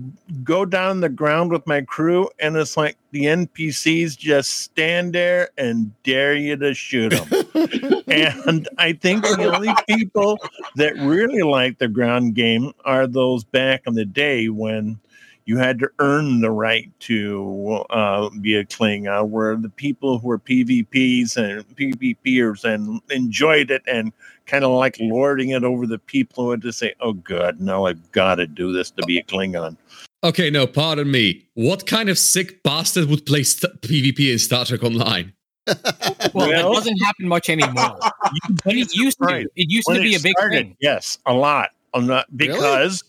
[0.42, 5.50] go down the ground with my crew, and it's like the NPCs just stand there
[5.56, 7.43] and dare you to shoot them.
[7.54, 10.38] And I think the only people
[10.76, 14.98] that really like the ground game are those back in the day when
[15.46, 20.28] you had to earn the right to uh, be a Klingon, where the people who
[20.28, 24.12] were PvPs and PvPers and enjoyed it and
[24.46, 27.86] kind of like lording it over the people who had to say, oh, God, now
[27.86, 29.76] I've got to do this to be a Klingon.
[30.22, 31.46] Okay, no, pardon me.
[31.52, 35.34] What kind of sick bastard would play st- PvP in Star Trek Online?
[35.66, 37.98] Well, that doesn't happen much anymore.
[38.64, 39.24] But it used to.
[39.24, 39.46] Right.
[39.56, 40.76] It used When to be a big started, thing.
[40.80, 41.70] Yes, a lot.
[41.92, 43.04] The, because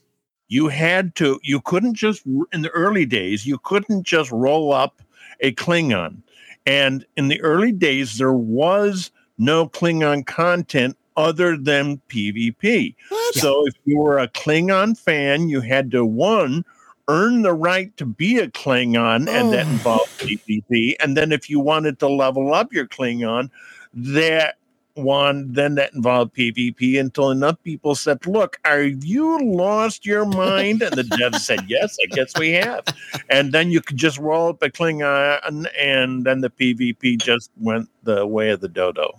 [0.47, 5.01] you had to, you couldn't just, in the early days, you couldn't just roll up
[5.39, 6.21] a Klingon.
[6.65, 12.95] And in the early days, there was no Klingon content other than PvP.
[13.09, 13.35] What?
[13.35, 16.63] So if you were a Klingon fan, you had to, one,
[17.07, 20.95] earn the right to be a Klingon, and that involved PvP.
[20.99, 23.49] And then if you wanted to level up your Klingon,
[23.93, 24.57] that
[24.95, 30.81] one then that involved PvP until enough people said, Look, are you lost your mind?
[30.81, 32.83] And the devs said, Yes, I guess we have.
[33.29, 37.89] And then you could just roll up a Klingon, and then the PvP just went
[38.03, 39.11] the way of the dodo.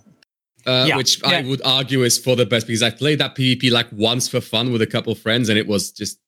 [0.65, 3.71] Uh, Yeah, which I would argue is for the best because I played that PvP
[3.71, 6.19] like once for fun with a couple friends and it was just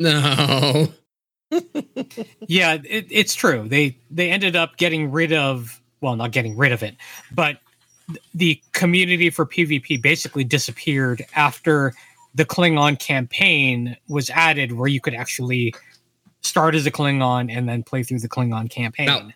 [0.00, 0.88] no.
[2.46, 3.68] Yeah, it, it's true.
[3.68, 6.94] They they ended up getting rid of well, not getting rid of it,
[7.32, 7.58] but
[8.06, 11.92] th- the community for PvP basically disappeared after
[12.36, 15.74] the Klingon campaign was added, where you could actually
[16.42, 19.06] start as a Klingon and then play through the Klingon campaign.
[19.06, 19.28] Now-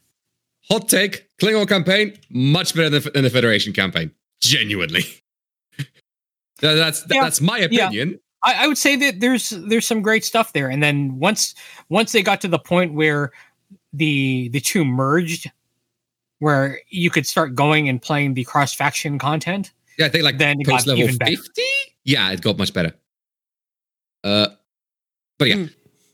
[0.71, 4.13] Hot take: Klingon campaign much better than, than the Federation campaign.
[4.41, 5.03] Genuinely.
[6.61, 7.91] That- that's Yeah, that's my yeah.
[8.45, 8.61] Opinion.
[8.61, 11.55] I, I would say that there's there's some great stuff there, and then once
[11.89, 13.33] once they got to the point where
[13.93, 15.51] the the two merged,
[16.39, 19.73] where you could start going and playing the cross faction content.
[19.99, 21.37] Yeah, I think like Then it got post level even better.
[21.37, 21.63] fifty.
[22.05, 22.93] Yeah, it got much better.
[24.23, 24.49] Uh,
[25.39, 25.55] but yeah.
[25.57, 25.67] Hmm.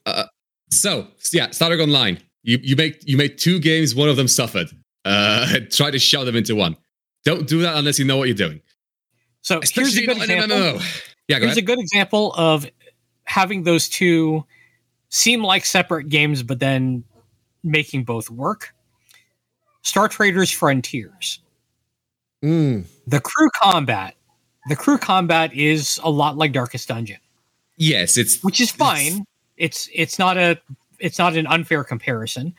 [0.06, 0.24] Uh,
[0.70, 2.18] so yeah, Star Online.
[2.42, 3.94] You you make you made two games.
[3.94, 4.70] One of them suffered.
[5.04, 6.76] Uh, try to shove them into one.
[7.24, 8.60] Don't do that unless you know what you're doing.
[9.42, 10.86] So here's a good not in an example.
[11.30, 12.66] Yeah, go Here's a good example of
[13.22, 14.44] having those two
[15.10, 17.04] seem like separate games, but then
[17.62, 18.74] making both work.
[19.82, 21.38] Star Traders Frontiers.
[22.42, 22.84] Mm.
[23.06, 24.16] The crew combat.
[24.68, 27.20] The crew combat is a lot like Darkest Dungeon.
[27.76, 29.24] yes, it's which is fine.
[29.56, 30.60] It's it's not a
[30.98, 32.56] it's not an unfair comparison,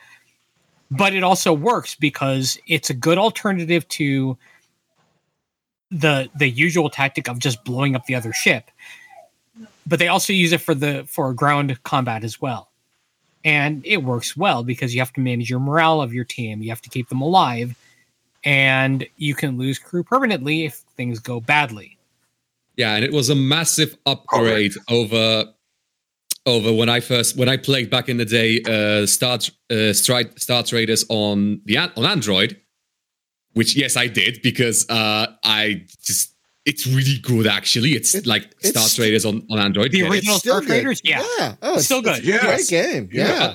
[0.90, 4.38] but it also works because it's a good alternative to
[5.92, 8.70] the the usual tactic of just blowing up the other ship.
[9.86, 12.70] But they also use it for the for ground combat as well.
[13.44, 16.62] And it works well because you have to manage your morale of your team.
[16.62, 17.76] You have to keep them alive.
[18.44, 21.98] And you can lose crew permanently if things go badly.
[22.76, 25.52] Yeah, and it was a massive upgrade over
[26.46, 29.38] over when I first when I played back in the day uh Star
[29.70, 32.61] uh Star, Star Traders on the on Android,
[33.54, 36.30] which yes I did because uh I just
[36.64, 37.90] it's really good actually.
[37.92, 39.90] It's It- like it's- Star Traders on on Android.
[39.92, 40.68] The original- Still Star good.
[40.68, 41.00] Traders?
[41.04, 41.24] Yeah.
[41.38, 41.54] Yeah.
[41.62, 42.34] Oh, it's Still it's good.
[42.36, 42.70] a great Yes.
[42.70, 43.08] game.
[43.12, 43.54] Yeah.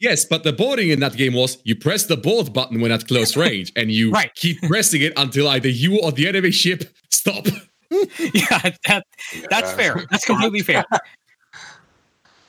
[0.00, 3.06] Yes, but the boarding in that game was you press the board button when at
[3.06, 4.34] close range, and you Right.
[4.34, 7.46] keep pressing it until either you or the enemy ship stop.
[8.34, 9.04] yeah, that,
[9.48, 9.76] that's Yeah.
[9.76, 10.06] fair.
[10.10, 10.84] That's completely fair.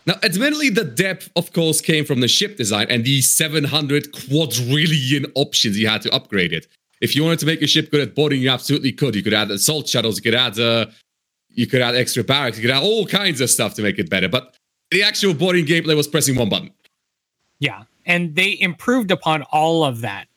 [0.05, 5.27] Now, admittedly, the depth, of course, came from the ship design and the 700 quadrillion
[5.35, 6.67] options you had to upgrade it.
[7.03, 9.13] If you wanted to make your ship good at boarding, you absolutely could.
[9.13, 10.85] You could add assault shuttles, you could add uh,
[11.49, 14.09] you could add extra barracks, you could add all kinds of stuff to make it
[14.09, 14.29] better.
[14.29, 14.55] But
[14.89, 16.71] the actual boarding gameplay was pressing one button
[17.59, 20.29] Yeah, and they improved upon all of that.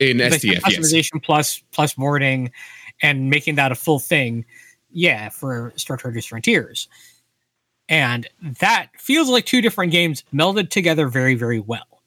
[0.00, 0.52] in Like STF.
[0.52, 2.52] Yes, customization plus plus boarding,
[3.00, 4.44] and making that a full thing.
[4.90, 6.88] Yeah, for Star Traders Frontiers,
[7.88, 8.28] and
[8.60, 12.02] that feels like two different games melded together very very well.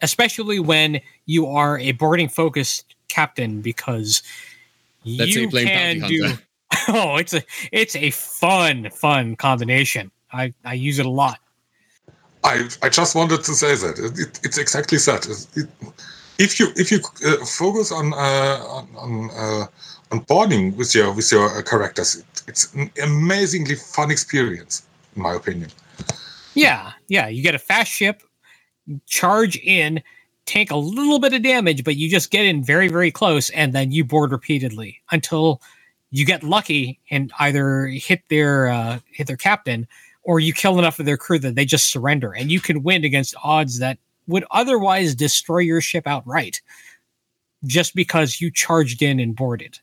[0.00, 4.22] Especially when you are a boarding focused captain, because
[5.04, 6.32] Let's you can Bounty do.
[6.88, 7.42] Oh, it's a
[7.72, 10.10] it's a fun fun combination.
[10.32, 11.38] I I use it a lot.
[12.44, 15.26] I, I just wanted to say that it, it, it's exactly that.
[15.26, 15.92] It- it-
[16.38, 19.66] if you if you uh, focus on uh, on on, uh,
[20.12, 24.86] on boarding with your with your uh, characters, it, it's an amazingly fun experience,
[25.16, 25.70] in my opinion.
[26.54, 27.26] Yeah, yeah.
[27.26, 28.22] You get a fast ship,
[29.06, 30.00] charge in,
[30.48, 33.72] take a little bit of damage, but you just get in very, very close, and
[33.72, 35.60] then you board repeatedly until
[36.10, 39.86] you get lucky and either hit their uh, hit their captain,
[40.22, 43.04] or you kill enough of their crew that they just surrender, and you can win
[43.04, 46.60] against odds that would otherwise destroy your ship outright,
[47.64, 49.78] just because you charged in and boarded.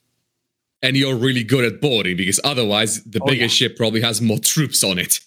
[0.81, 3.47] and you're really good at boarding because otherwise the Oh, bigger yeah.
[3.47, 5.19] ship probably has more troops on it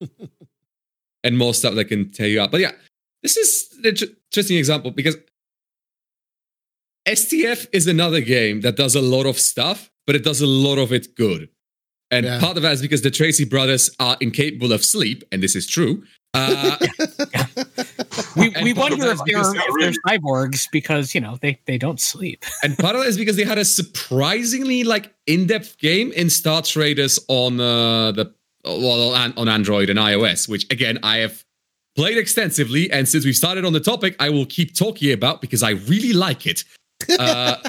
[1.24, 2.50] and more stuff that can tear you up.
[2.50, 2.72] But yeah,
[3.24, 3.96] this is an
[4.30, 5.16] interesting example because
[7.08, 10.78] STF is another game that does a lot of stuff, but it does a lot
[10.78, 11.48] of it good.
[12.10, 12.38] And Yeah.
[12.38, 15.66] part of that is because the Trese brothers are incapable of sleep, and this is
[15.66, 16.04] true.
[16.32, 16.76] Uh,
[18.36, 21.58] We, And we part of wonder if they're, if they're cyborgs because you know they
[21.66, 22.44] they don't sleep.
[22.62, 26.62] and part of that is because they had a surprisingly like in-depth game in Star
[26.62, 31.44] Traders on uh, the well on, on Android and iOS, which again I have
[31.96, 32.90] played extensively.
[32.90, 36.12] And since we started on the topic, I will keep talking about because I really
[36.12, 36.64] like it.
[37.18, 37.56] Uh,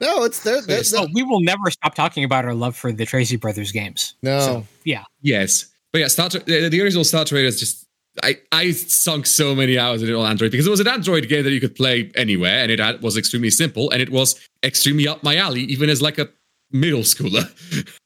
[0.00, 0.62] No, it's there.
[0.62, 4.14] there- So we will never stop talking about our love for the Trese Brothers games.
[4.22, 4.40] no.
[4.40, 5.04] So, yeah.
[5.20, 7.84] yes, but yeah, Star Tra- the, the original Star Trader is just.
[8.22, 11.28] I, I sunk so many hours in it on Android because it was an Android
[11.28, 14.40] game that you could play anywhere and it had, was extremely simple and it was
[14.64, 16.26] extremely up my alley, even as like a
[16.72, 17.44] middle schooler.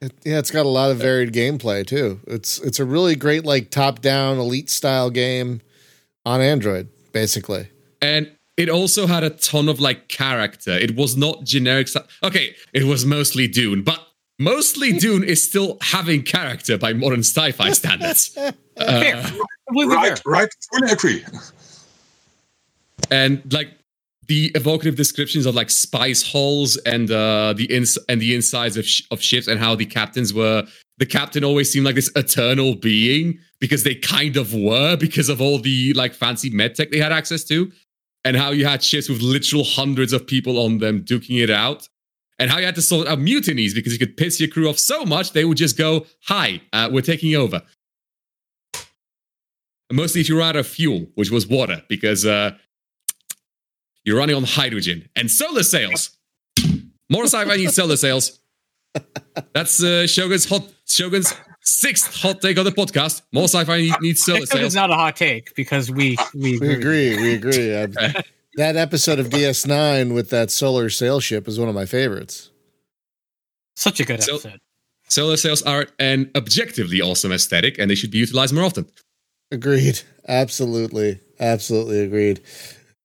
[0.00, 2.20] It- yeah, it's got a lot of varied gameplay too.
[2.26, 5.60] It's it's a really great like top down elite style game
[6.24, 7.68] on Android, basically.
[8.02, 10.72] and it also had a ton of like character.
[10.72, 12.06] It was not generic stuff.
[12.22, 14.06] Okay, it was mostly Dune, but
[14.38, 18.28] mostly Dune is still having character by modern sci-fi standards.
[18.28, 18.52] Fair.
[18.76, 19.32] Uh, fair.
[19.86, 21.24] right, right, fully agree.
[23.10, 23.68] and like
[24.30, 28.86] the evocative descriptions of like spice holes and uh, the ins and the insides of
[28.86, 30.64] sh- of ships and how the captains were.
[30.98, 35.40] The captain always seemed like this eternal being because they kind of were because of
[35.40, 37.72] all the like fancy med tech they had access to,
[38.24, 41.88] and how you had ships with literal hundreds of people on them duking it out,
[42.38, 44.78] and how you had to sort out mutinies because you could piss your crew off
[44.78, 47.62] so much they would just go, "Hi, uh, we're taking over."
[49.88, 52.52] And mostly if you ran out of fuel, which was water, because uh,
[54.04, 56.16] you're running on hydrogen and solar sails.
[57.08, 58.40] More sci-fi needs solar sails.
[59.52, 63.22] That's uh, Shogun's hot Shogun's sixth hot take on the podcast.
[63.32, 67.12] More sci-fi needs solar Except it's not a hot take because we we, We agree.
[67.12, 67.16] agree.
[67.22, 67.76] We agree.
[68.16, 68.22] I-
[68.56, 72.50] that episode of DS9 with that solar sail ship is one of my favorites.
[73.76, 74.60] Such a good So- episode.
[75.08, 78.86] Solar sails are an objectively awesome aesthetic, and they should be utilized more often.
[79.50, 80.00] Agreed.
[80.28, 81.18] Absolutely.
[81.40, 82.40] Absolutely agreed.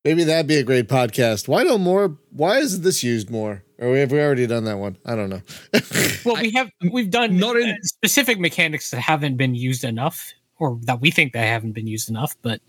[0.06, 1.48] Maybe that'd be a great podcast.
[1.48, 2.16] Why don't more?
[2.30, 3.64] Why isn't this used more?
[3.80, 4.98] Or have we already done that one?
[5.06, 5.42] I don't know.
[6.24, 10.80] Well, we have we've done Not in- specific mechanics that haven't been used enough, or
[10.84, 12.36] that we think they haven't been used enough.
[12.42, 12.62] But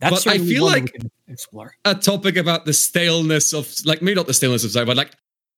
[0.00, 1.74] that's But I feel like- we can explore.
[1.84, 5.12] A topic about the staleness of, like, maybe not the staleness of sci-fi, but like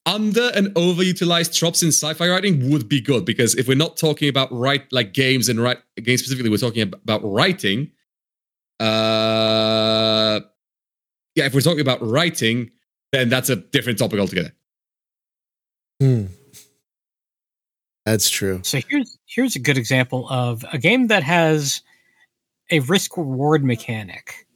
[0.06, 4.28] under and overutilized tropes in sci-fi writing would be good because if we're not talking
[4.28, 7.90] about write like games and write games specifically, we're talking about writing.
[8.80, 8.84] Uh,
[11.34, 12.70] yeah, if we're talking about writing,
[13.12, 14.52] then that's a different topic altogether.
[16.00, 16.26] Hmm.
[18.04, 18.60] That's true.
[18.62, 21.80] So here's here's a good example of a game that has
[22.70, 24.46] a risk reward mechanic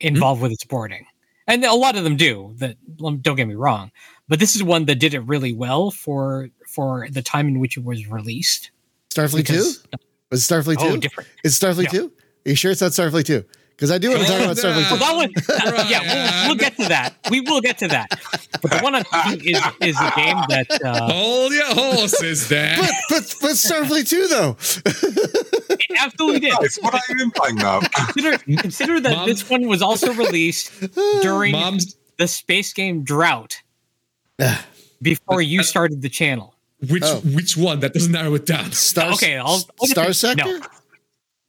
[0.00, 1.06] involved with its boarding,
[1.46, 2.54] and a lot of them do.
[2.58, 3.90] That don't get me wrong,
[4.28, 7.76] but this is one that did it really well for for the time in which
[7.78, 8.70] it was released.
[9.10, 9.52] Starfleet Two.
[9.54, 9.82] Because-
[10.30, 11.00] Was it Starfleet Oh, Two?
[11.00, 11.28] different.
[11.42, 11.88] Is it Starfleet Yeah.
[11.90, 12.12] Two?
[12.46, 13.44] Are you sure it's not Starfleet Two?
[13.80, 16.76] Because I do want to talk about Starfleet Well, that one, yeah, we'll, we'll get
[16.76, 17.14] to that.
[17.30, 18.08] We will get to that.
[18.60, 22.76] But the one I'm thinking is is a game that uh, Hold your horses there.
[22.76, 24.58] But but but Starfleet Two though.
[25.70, 26.52] it absolutely did.
[26.60, 27.80] Guys, what are you implying now?
[27.80, 30.70] Consider, consider that Mom- this one was also released
[31.22, 33.62] during Mom's the space game drought
[35.00, 36.54] before you started the channel.
[36.86, 37.20] which Oh.
[37.24, 37.80] which one?
[37.80, 38.72] That doesn't narrow it down.
[38.72, 40.36] Star Okay, I'll- I'll Starsector.
[40.60, 40.60] no.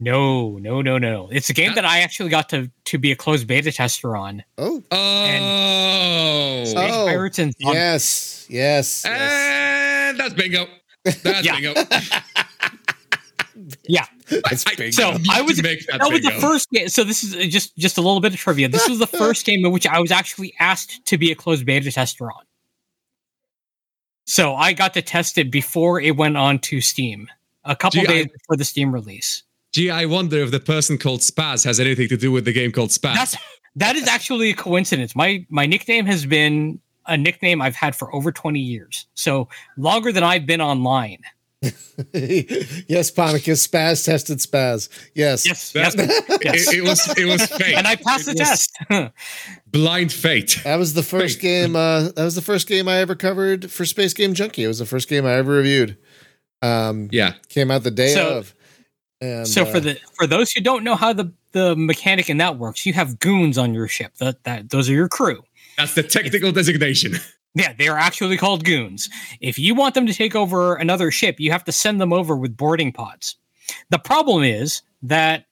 [0.03, 1.29] No, no, no, no.
[1.31, 4.43] It's a game that I actually got to to be a closed beta tester on.
[4.57, 6.63] Oh Oh.
[6.65, 7.75] Space Oh, Pirates and Zombies.
[7.75, 10.09] yes, yes, yes.
[10.11, 10.65] And that's bingo.
[11.05, 11.55] That's Yeah.
[11.59, 11.73] bingo.
[13.87, 14.05] Yeah.
[14.27, 14.93] That's I- big.
[14.93, 16.89] So I was make that that was the first game.
[16.89, 18.69] So this is uh, just just a little bit of trivia.
[18.69, 21.65] This was the first game in which I was actually asked to be a closed
[21.65, 22.43] beta tester on.
[24.25, 27.27] So I got to test it before it went on to Steam,
[27.65, 29.43] a couple Gee, I- days before the Steam release.
[29.73, 32.71] Gee, I wonder if the person called Spaz has anything to do with the game
[32.71, 33.15] called Spaz.
[33.15, 33.35] That's
[33.77, 35.15] that is actually a coincidence.
[35.15, 39.07] My my nickname has been a nickname I've had for over 20 years.
[39.15, 39.47] So
[39.77, 41.19] longer than I've been online.
[41.63, 43.67] yes, Ponicus.
[43.67, 44.89] Spaz tested Spaz.
[45.15, 45.45] Yes.
[45.45, 46.67] Yes, That- yes, yes.
[46.73, 47.75] it, it was it was fate.
[47.75, 49.13] and I passed the It was test.
[49.71, 50.59] Blind fate.
[50.63, 51.41] That was the first Wait.
[51.41, 51.75] game.
[51.75, 54.63] Uh, that was the first game I ever covered for Space Game Junkie.
[54.63, 55.97] It was the first game I ever reviewed.
[56.61, 57.33] Um, Yeah.
[57.49, 58.55] came out the day So- of.
[59.21, 62.37] And, so for uh, the for those who don't know how the the mechanic in
[62.37, 64.15] that works, you have goons on your ship.
[64.17, 65.43] That that those are your crew.
[65.77, 67.15] That's the technical designation.
[67.53, 69.09] Yeah, they are actually called goons.
[69.41, 72.37] If you want them to take over another ship, you have to send them over
[72.37, 73.35] with boarding pods.
[73.89, 75.47] The problem is that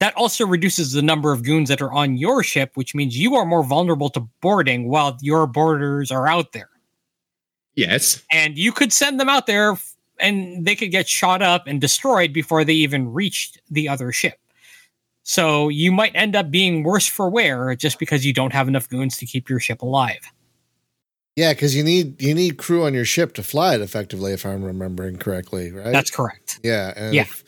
[0.00, 3.34] that also reduces the number of goons that are on your ship, which means you
[3.34, 6.70] are more vulnerable to boarding while your boarders are out there.
[7.74, 8.22] Yes.
[8.32, 11.80] And you could send them out there f- and they could get shot up and
[11.80, 14.38] destroyed before they even reached the other ship.
[15.22, 18.88] So you might end up being worse for wear just because you don't have enough
[18.88, 20.20] goons to keep your ship alive.
[21.36, 24.44] yeah, because you need you need crew on your ship to fly it effectively, if
[24.46, 25.92] I'm remembering correctly, right?
[25.92, 26.58] That's correct.
[26.64, 27.22] yeah, and Yeah.
[27.22, 27.44] if-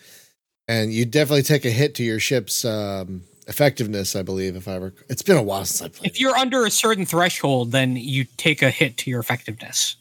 [0.68, 4.54] and you definitely take a hit to your ship's um, effectiveness, I believe.
[4.54, 6.08] If I rec- it's been a while since I played.
[6.12, 9.96] If you're under a certain threshold, then you take a hit to your effectiveness.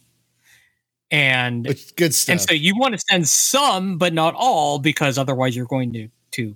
[1.11, 1.69] And it.
[1.69, 2.33] Which, good stuff.
[2.33, 6.07] and so you want to send some, but not all, because otherwise you're going to
[6.31, 6.55] to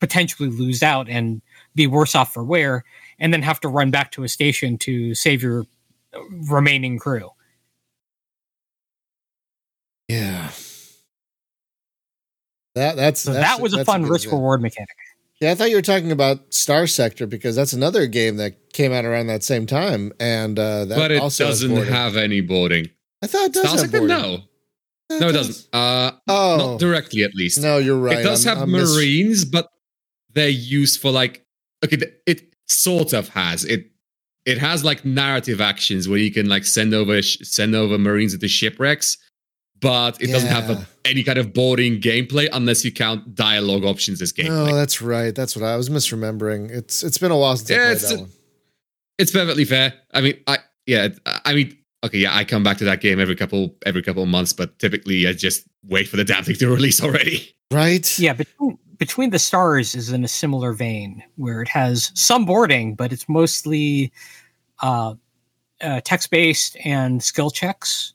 [0.00, 1.42] potentially lose out and
[1.74, 2.84] be worse off for wear,
[3.18, 5.64] and then have to run back to a station to save your
[6.48, 7.30] remaining crew.
[10.08, 10.50] yeah.
[12.74, 14.38] That that's So that's- that was a that's fun good risk example.
[14.38, 14.88] reward mechanic.
[15.40, 19.04] Yeah, I thought you were talking about Starsector because that's another game that came out
[19.04, 22.88] around that same time, and uh, that but it also doesn't have any boarding.
[23.22, 23.92] I thought it does have.
[23.92, 24.42] No.
[25.10, 25.46] No, it does.
[25.46, 25.68] doesn't.
[25.74, 27.60] Uh, Oh, Not directly, at least.
[27.60, 28.18] no, you're right.
[28.20, 29.68] It does I'm- have I'm mis- Marines, but
[30.32, 31.44] they're used for like
[31.84, 33.90] okay, it sort of has it.
[34.46, 38.32] It has like narrative actions where you can like send over sh- send over Marines
[38.34, 39.18] into shipwrecks,
[39.80, 44.22] but it doesn't have a, any kind of boarding gameplay unless you count dialogue options
[44.22, 45.34] as No, Oh, that's right.
[45.34, 46.70] That's what I was misremembering.
[46.70, 48.30] It's it's been a while since I Yeah, played it's that a- one.
[49.18, 49.92] It's perfectly fair.
[50.12, 51.08] I mean, I yeah,
[51.44, 54.28] I mean, okay, yeah, I come back to that game every couple every couple of
[54.28, 57.54] months, but typically I just wait for the damn thing to release already.
[57.70, 58.18] Right?
[58.18, 62.94] Yeah, between Between the Stars is in a similar vein where it has some boarding,
[62.94, 64.12] but it's mostly
[64.82, 65.14] uh,
[65.80, 68.14] uh, text based and skill checks.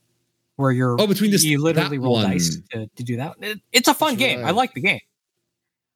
[0.58, 2.32] Where you're Oh, between the you literally roll one.
[2.32, 3.36] dice to, to do that.
[3.42, 4.44] It- it's a fun That's game.
[4.46, 5.02] I like the game.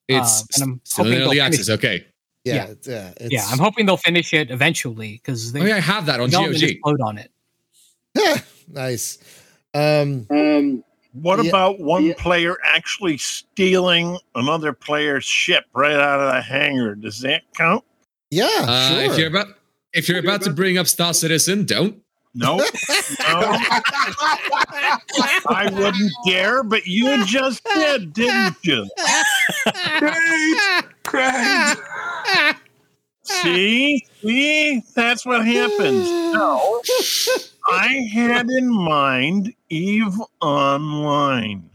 [0.08, 1.70] It's Uh, and I'm still in hoping early they'll access.
[1.70, 2.06] Okay.
[2.44, 2.56] Yeah.
[2.56, 2.64] Yeah.
[2.66, 3.14] it's- yeah.
[3.26, 6.20] It's, yeah, I'm hoping they'll finish it eventually because they Oh yeah, I have that
[6.20, 6.78] on development is GOG.
[6.84, 7.32] slowed on it.
[8.72, 9.18] nice.
[9.74, 10.84] Um, um,
[11.14, 12.14] What Yeah, about one yeah.
[12.18, 16.96] player actually stealing another player's ship right out of the hangar?
[16.96, 17.84] Does that count?
[18.30, 19.12] yeah, Uh, sure.
[19.12, 19.48] If you're about
[19.94, 22.02] if you're about to bring up Star Citizen, don't.
[22.34, 22.66] No, no.
[25.50, 28.88] I wouldn't dare, but you just did, didn't you?
[30.00, 30.86] Great!
[31.04, 31.76] Great!
[33.42, 36.10] See, see, that's what happens.
[36.10, 36.82] No,
[37.68, 41.70] I had in mind Eve Online.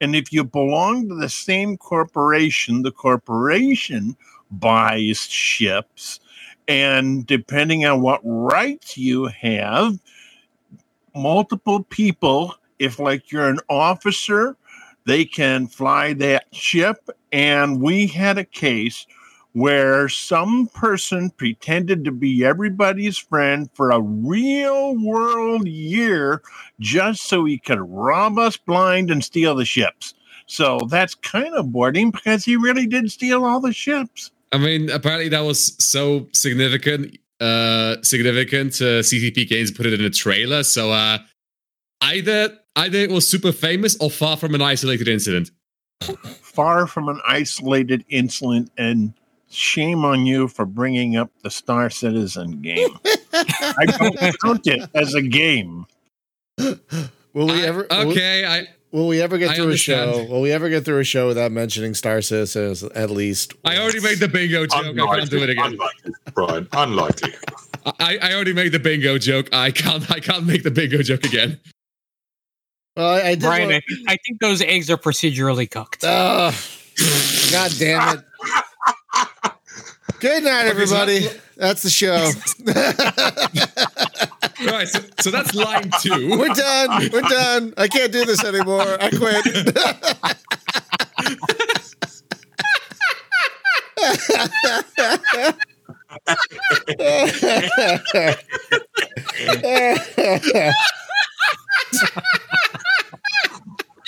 [0.00, 4.16] And if you belong to the same corporation, the corporation
[4.50, 6.20] buys ships.
[6.66, 9.98] And depending on what rights you have,
[11.14, 14.56] multiple people, if like you're an officer,
[15.06, 17.08] they can fly that ship.
[17.32, 19.06] And we had a case
[19.54, 26.42] where some person pretended to be everybody's friend for a real world year
[26.80, 30.12] just so he could rob us blind and steal the ships.
[30.46, 34.32] So that's kind of boring because he really did steal all the ships.
[34.52, 37.16] I mean, apparently that was so significant.
[37.40, 38.80] Uh, significant.
[38.80, 40.64] Uh, CCP Games put it in a trailer.
[40.64, 41.18] So uh,
[42.00, 45.52] either either it was super famous or far from an isolated incident.
[46.42, 49.14] Far from an isolated incident, and
[49.54, 52.90] shame on you for bringing up the Star Citizen game.
[53.32, 55.86] I don't count it as a game.
[56.58, 57.86] Will we I- ever?
[57.90, 60.24] will- okay, I Will we ever get I through a show?
[60.30, 63.52] Will we ever get through a show without mentioning Star Citizens at least?
[63.64, 64.84] I already made the bingo joke.
[64.96, 65.64] I can't do it again.
[65.72, 66.68] Unlikely, Brian.
[66.72, 67.34] Unlikely.
[67.98, 69.48] I, I already made the bingo joke.
[69.52, 71.58] I can't I can't make the bingo joke again.
[72.96, 73.40] Well, I, I did.
[73.40, 76.04] Brian, want- I, I think those eggs are procedurally cooked.
[76.04, 76.54] Ugh.
[77.50, 78.24] God damn it.
[80.24, 81.28] Good night, everybody.
[81.54, 82.30] That's the show.
[84.64, 86.38] Right, so, so that's line two.
[86.38, 87.10] We're done.
[87.12, 87.74] We're done.
[87.76, 88.96] I can't do this anymore.
[89.00, 89.44] I quit.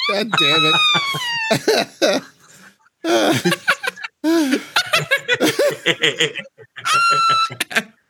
[0.08, 0.72] God damn
[3.04, 3.80] it.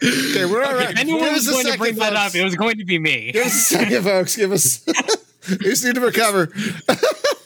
[0.03, 0.91] Okay, we're all right.
[0.91, 2.99] if anyone Give was going to second, bring that up, it was going to be
[2.99, 3.33] me.
[3.33, 4.37] Give us a second, folks.
[4.37, 4.85] Give us.
[5.49, 6.47] we just need to recover.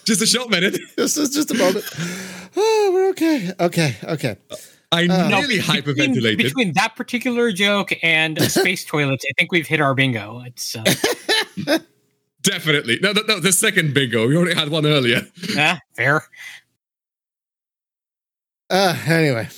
[0.07, 0.77] Just a short minute.
[0.99, 1.85] Just, just, just a moment.
[2.57, 3.53] Oh, we're okay.
[3.61, 3.95] Okay.
[4.03, 4.37] Okay.
[4.91, 6.37] I Uh, nearly between, hyperventilated.
[6.39, 10.43] between that particular joke and space toilets, I think we've hit our bingo.
[10.45, 10.83] It's uh,
[12.43, 12.99] Definitely.
[13.01, 14.27] No, no, no, the second bingo.
[14.27, 15.29] We already had one earlier.
[15.57, 16.25] ah, fair.
[18.71, 19.49] Uh, anyway,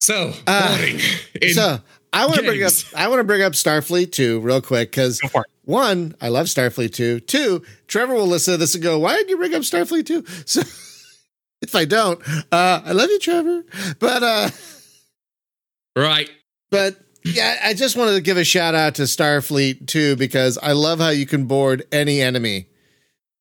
[0.00, 0.78] So, Uh,
[1.52, 1.78] so
[2.12, 2.72] I want to bring up.
[2.96, 5.46] I want to bring up Starfleet 2 real quick because Go for it.
[5.64, 7.20] one, I love Starfleet 2.
[7.20, 10.24] Two, Trevor will listen to this and go, "Why did you bring up Starfleet 2?
[10.46, 10.62] So
[11.60, 12.20] if I don't,
[12.50, 13.62] uh, I love you, Trevor.
[14.00, 14.50] But uh,
[15.96, 16.28] right.
[16.70, 20.72] But yeah, I just wanted to give a shout out to Starfleet 2 because I
[20.72, 22.66] love how you can board any enemy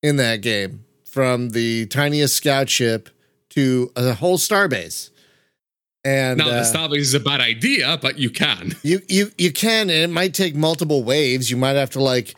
[0.04, 3.10] in that game, from the tiniest scout ship
[3.52, 5.10] to a whole starbase.
[6.04, 8.76] And Now, uh, the Starbase is a bad idea, but you can.
[8.84, 11.52] you you you can, and it might take multiple waves.
[11.52, 12.34] You might have to like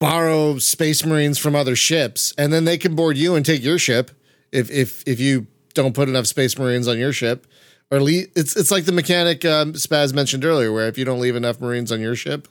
[0.00, 3.78] borrow space marines from other ships, and then they can board you and take your
[3.78, 4.10] ship
[4.52, 7.46] if if if you don't put enough space marines on your ship.
[7.90, 11.20] Or le- it's it's like the mechanic um, Spaz mentioned earlier, where if you don't
[11.20, 12.48] leave enough marines on your ship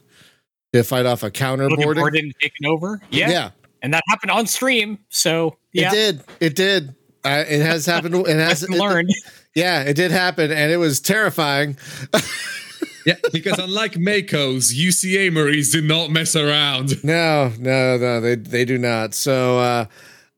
[0.72, 3.00] to fight off a counter Looking boarding, forward and taking over.
[3.10, 3.30] Yeah.
[3.30, 3.50] yeah,
[3.82, 4.98] And that happened on stream.
[5.10, 5.88] So, yeah.
[5.88, 6.94] it did, it did.
[7.24, 8.14] Uh, it has happened.
[8.14, 9.10] It has Lesson it- learned.
[9.54, 11.76] yeah, it did happen, and it was terrifying.
[13.04, 16.92] Yeah, because unlike Mako's, UCA Marines do not mess around.
[17.04, 19.12] No, no, no, they they do not.
[19.14, 19.84] So uh,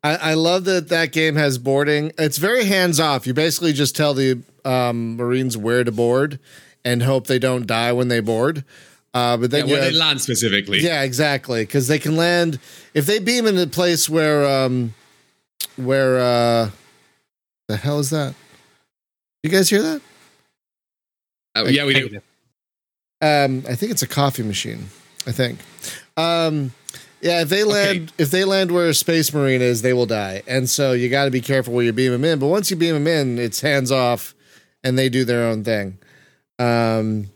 [0.03, 2.12] I, I love that that game has boarding.
[2.16, 3.26] It's very hands off.
[3.26, 6.39] You basically just tell the um, Marines where to board
[6.87, 8.64] and hope they don't die when they board.
[9.12, 10.80] Uh, but Yeah, then you when they land specifically.
[10.80, 12.59] yeah, exactly, because they can land
[12.95, 14.95] if they beam in a place where um,
[15.77, 16.71] where uh,
[17.69, 18.35] the hell is that?
[19.43, 20.03] You guys hear that?
[21.55, 22.21] Uh, yeah, we do.
[23.21, 24.89] Um, I think it's a coffee machine.
[25.27, 25.61] I think.
[26.17, 26.73] Um,
[27.21, 30.43] yeah, if they land, if they land where a space marine is, they will die,
[30.47, 32.39] and so you got to be careful where you beam them in.
[32.39, 34.35] But once you beam them in, it's hands off,
[34.83, 35.99] and they do their own thing.
[36.59, 37.31] Um,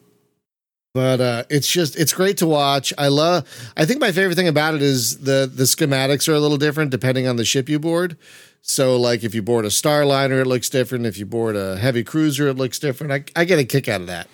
[0.99, 2.93] but uh, it's just it's great to watch.
[2.99, 3.47] I love.
[3.77, 6.91] I think my favorite thing about it is the the schematics are a little different
[6.91, 8.17] depending on the ship you board.
[8.63, 11.07] So, like if you board a Starliner, it looks different.
[11.07, 13.13] If you board a heavy cruiser, it looks different.
[13.13, 14.27] I, I get a kick out of that.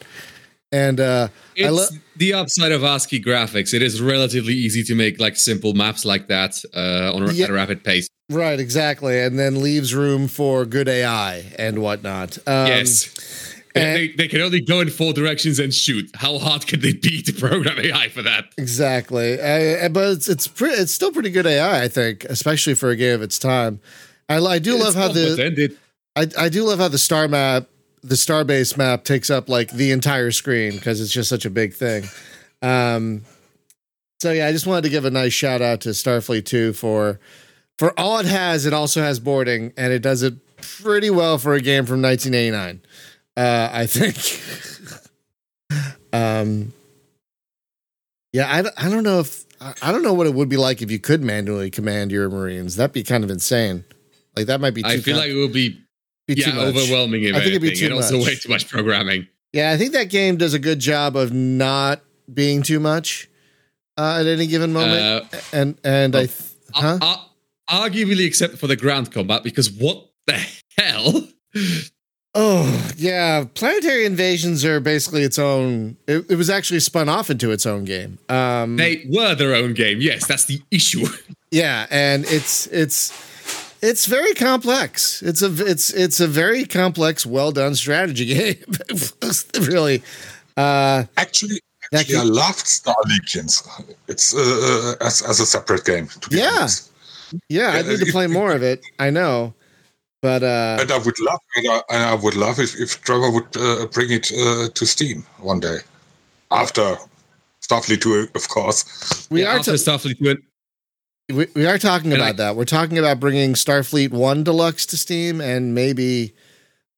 [0.73, 3.75] And uh, I It's lo- the upside of ASCII graphics.
[3.75, 7.45] It is relatively easy to make like simple maps like that uh, on a, Yeah.
[7.45, 8.09] at a rapid pace.
[8.31, 12.39] Right, exactly, and then leaves room for good AI and whatnot.
[12.47, 13.54] Um, yes.
[13.83, 16.11] And- they, they can only go in four directions and shoot.
[16.15, 18.47] How hard can they be to program AI for that?
[18.57, 19.35] exactly.
[19.41, 23.15] Uh, but it's it's it's still pretty good AI, I think, especially for a game
[23.15, 23.81] of its time.
[24.29, 25.77] I, I do love how the
[26.17, 27.67] I, I do love how the star map,
[28.03, 31.75] the starbase map, takes up like the entire screen because it's just such a big
[31.75, 32.05] thing.
[32.63, 33.23] Um,
[34.21, 37.19] so yeah, I just wanted to give a nice shout out to Starfleet 2 for
[37.79, 38.65] for all it has.
[38.65, 42.81] It also has boarding, and it does it pretty well for a game from 1989.
[43.37, 44.17] Uh, I think.
[46.13, 46.73] um,
[48.33, 50.57] Yeah, I, don't- I don't know if I I don't know what it would be
[50.57, 52.77] like if you could manually command your Marines.
[52.77, 53.85] That'd be kind of insane.
[54.37, 54.83] Like that might be.
[54.83, 54.97] Too much.
[54.99, 55.81] I feel com- like it would be,
[56.27, 56.67] be yeah, too much.
[56.77, 57.23] overwhelming.
[57.25, 58.27] If I think it'd be anything, too and also much.
[58.27, 59.29] way too much programming.
[59.53, 62.01] Yeah, I think that game does a good job of not
[62.33, 63.29] being too much
[63.97, 65.01] uh, at any given moment.
[65.33, 66.41] Uh, and and I, oh, th-
[66.73, 66.99] huh?
[67.01, 67.27] Ar-
[67.69, 70.45] ar- arguably, except for the ground combat, because what the
[70.77, 71.29] hell?
[72.37, 75.97] Oh yeah, planetary invasions are basically its own.
[76.09, 78.19] It, it was actually spun off into its own game.
[78.29, 80.01] Um, They were their own game.
[80.01, 81.07] Yes, that's the issue.
[81.53, 83.13] yeah, and it's it's
[83.83, 85.23] it's very complex.
[85.23, 88.57] It's a it's it's a very complex, well done strategy game.
[89.61, 90.03] really,
[90.57, 91.61] uh, Actually,
[91.93, 93.63] That actually I loved Star Legions.
[94.09, 96.09] It's uh, as, as a separate game.
[96.09, 96.51] To be Yeah.
[96.59, 96.91] honest.
[97.49, 98.83] yeah, I Yeah, need to it- play more of it.
[98.99, 99.55] I know,
[100.25, 103.31] but uh, And I would love, and I, and I would love if, if Trevor
[103.31, 105.79] would uh, bring it uh, to Steam one day,
[106.51, 106.97] after
[107.61, 108.79] Starfleet 2, of course.
[109.31, 110.41] we Yeah, are after ta- Starfleet went.
[111.31, 112.57] we, we are talking And about I- that.
[112.57, 116.33] We're talking about bringing Starfleet One Deluxe to Steam and maybe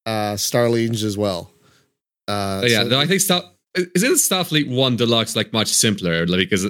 [0.05, 1.51] uh, Star Legions as well.
[2.29, 3.43] Uh, yeah, so- no, I think Star
[3.75, 6.65] isn't Starfleet One Deluxe like much simpler like, because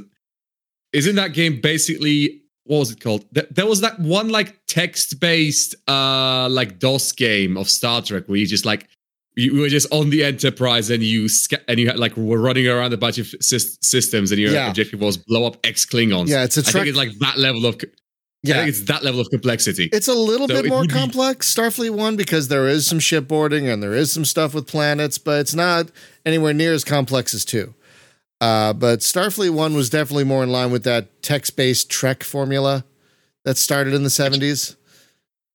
[0.92, 3.26] isn't that game basically what was it called?
[3.32, 8.38] There was that one like text based uh like DOS game of Star Trek where
[8.38, 8.88] you just like
[9.36, 12.68] you were just on the Enterprise and you sca- and you had, like were running
[12.68, 14.68] around a bunch of sys- systems and your Yeah.
[14.70, 16.28] objective was blow up X Klingons.
[16.30, 17.76] Yeah, it's a I Trek- think it's like that level of.
[17.76, 19.90] I yeah, think it's that level of complexity.
[19.92, 23.72] It's a little So bit more be- complex, Starfleet One, because there is some shipboarding
[23.72, 25.90] and there is some stuff with planets, but it's not
[26.26, 27.74] anywhere near as complex as two.
[28.40, 32.86] Uh, but Starfleet One was definitely more in line with that text-based Trek formula
[33.46, 34.76] that started in the seventies.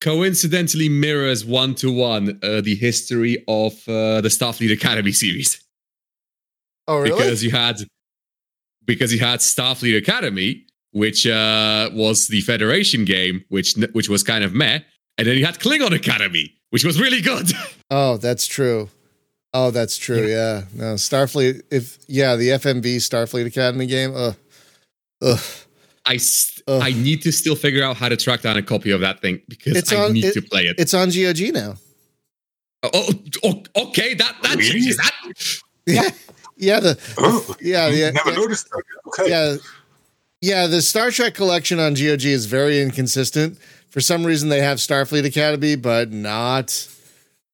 [0.00, 5.62] coincidentally mirrors one to one the history of uh, the Starfleet Academy series
[6.88, 7.10] Oh, really?
[7.16, 7.76] because you had
[8.84, 14.42] because you had Starfleet Academy, which uh, was the Federation game, which which was kind
[14.42, 14.80] of meh,
[15.18, 17.52] and then you had Klingon Academy, which was really good.
[17.94, 18.88] Oh, that's true.
[19.54, 20.26] Oh, that's true.
[20.26, 20.62] Yeah.
[20.74, 21.62] No, Starfleet.
[21.70, 24.12] If yeah, the FMV Starfleet Academy game.
[24.14, 24.34] Ugh.
[25.20, 25.40] Ugh.
[26.06, 26.80] I st- Ugh.
[26.82, 29.40] I need to still figure out how to track down a copy of that thing
[29.48, 30.76] because It's I on- need it- to play it.
[30.78, 31.76] It's on GOG now.
[32.84, 34.70] Oh, oh, oh, okay, that that Really?
[34.70, 35.12] changes that.
[35.86, 36.08] Yeah.
[36.56, 36.80] Yeah.
[36.80, 38.82] The Oh, yeah yeah never yeah, noticed that.
[39.08, 39.30] Okay.
[39.30, 39.56] yeah
[40.40, 40.66] yeah.
[40.66, 43.58] The Star Trek collection on GOG is very inconsistent.
[43.90, 46.88] For some reason, they have Starfleet Academy, but not.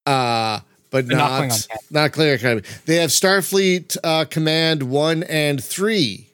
[0.06, 0.60] Uh
[0.90, 1.86] but not not Klingon Academy.
[1.90, 2.62] not Klingon Academy.
[2.86, 6.28] They have Starfleet uh, Command one and three,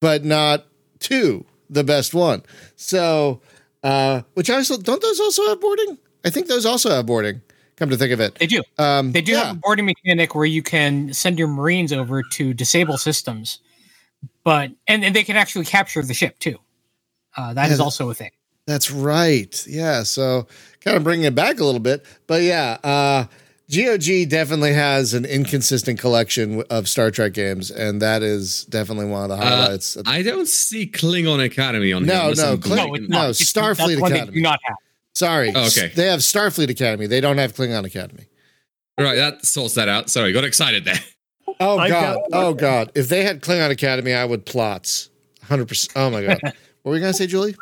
[0.00, 0.66] but not
[0.98, 2.42] two, the best one.
[2.76, 3.40] So,
[3.82, 5.98] uh, which also don't those also have boarding?
[6.24, 7.42] I think those also have boarding.
[7.76, 8.62] Come to think of it, They do.
[8.78, 9.44] um, They do yeah.
[9.44, 13.58] have a boarding mechanic where you can send your Marines over to disable systems,
[14.44, 16.58] but and, and they can actually capture the ship too.
[17.36, 18.30] Uh, that is also a thing.
[18.66, 19.66] That's right.
[19.66, 20.04] Yeah.
[20.04, 20.46] So
[20.80, 23.24] kind of bringing it back a little bit, but yeah, uh,
[23.72, 29.30] GOG definitely has an inconsistent collection of Star Trek games, and that is definitely one
[29.30, 29.96] of the Uh, highlights.
[30.04, 32.34] I don't see Klingon Academy on No, here.
[32.36, 34.34] no, Kling- No, no, Starfleet that's Academy.
[34.36, 34.76] do not have.
[35.14, 35.52] Sorry.
[35.54, 35.90] Oh, okay.
[35.94, 37.06] They have Starfleet Academy.
[37.06, 38.26] They don't have Klingon Academy.
[38.98, 40.10] Right, that sorts that out.
[40.10, 41.00] Sorry, got excited there.
[41.60, 42.18] Oh god.
[42.32, 42.92] Oh god.
[42.94, 45.08] If they had Klingon Academy, I would plots.
[45.48, 45.90] 100%.
[45.96, 46.38] Oh my god.
[46.42, 46.54] what
[46.90, 47.54] were you going to say, Julie?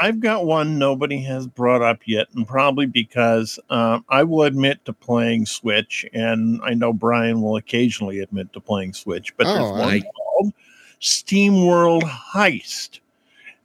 [0.00, 4.84] I've got one nobody has brought up yet, and probably because um, I will admit
[4.84, 9.54] to playing Switch, and I know Brian will occasionally admit to playing Switch, but Oh,
[9.54, 10.52] there's one I- called
[11.00, 13.00] SteamWorld Heist,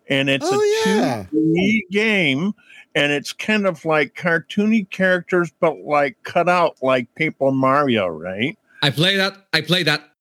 [0.10, 1.26] and it's Oh, a yeah.
[1.34, 2.54] 2D game,
[2.96, 8.58] and it's kind of like cartoony characters, but like cut out like Paper Mario, right?
[8.82, 9.48] I play that.
[9.54, 10.12] I play that.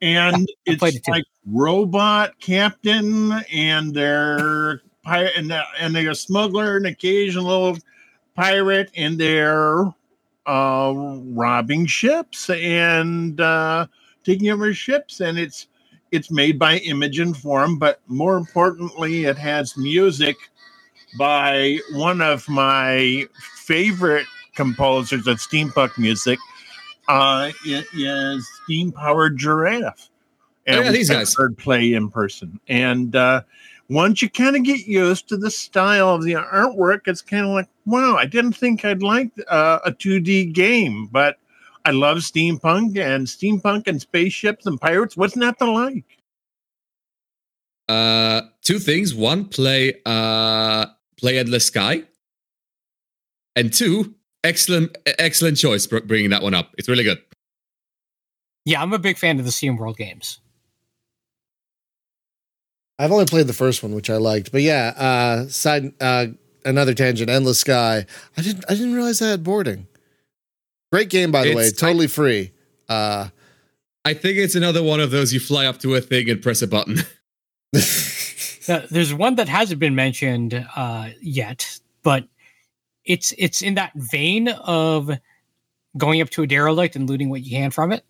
[0.00, 6.10] and I played it's it like robot captain and they're pirate and they're, and they're
[6.10, 7.76] a smuggler and occasional
[8.34, 9.84] pirate and they're
[10.46, 13.86] uh robbing ships and uh
[14.24, 15.68] taking over ships and it's
[16.10, 20.36] it's made by Image & Form but more importantly it has music
[21.18, 23.26] by one of my
[23.64, 26.38] favorite composers of steampunk music
[27.08, 30.08] uh, it is Steam Powered Giraffe.
[30.68, 31.34] Oh, yeah, these guys.
[31.36, 32.60] heard play in person.
[32.68, 33.42] And uh,
[33.92, 37.52] once you kind of get used to the style of the artwork, it's kind of
[37.52, 41.38] like, wow, I didn't think I'd like uh, a 2D game, but
[41.84, 45.16] I love steampunk and steampunk and spaceships and pirates.
[45.16, 46.04] What's not to like?
[47.88, 49.14] Uh, two things.
[49.14, 50.86] One, play uh,
[51.18, 52.04] play Endless Sky,
[53.56, 54.14] and two,
[54.44, 56.74] excellent, excellent choice bringing that one up.
[56.78, 57.20] It's really good.
[58.64, 60.40] Yeah, I'm a big fan of the Steam World games.
[63.02, 64.52] I've only played the first one, which I liked.
[64.52, 66.26] But yeah, uh, side uh,
[66.64, 67.28] another tangent.
[67.28, 68.06] Endless Sky.
[68.36, 69.88] I didn't I didn't realize I had boarding.
[70.92, 71.62] Great game, by the way.
[71.66, 72.52] It's- Totally free.
[72.88, 73.28] Uh,
[74.04, 76.62] I think it's another one of those you fly up to a thing and press
[76.62, 76.98] a button.
[77.72, 82.24] There's one that hasn't been mentioned uh, yet, but
[83.04, 85.10] it's it's in that vein of
[85.96, 88.04] going up to a derelict and looting what you can from it.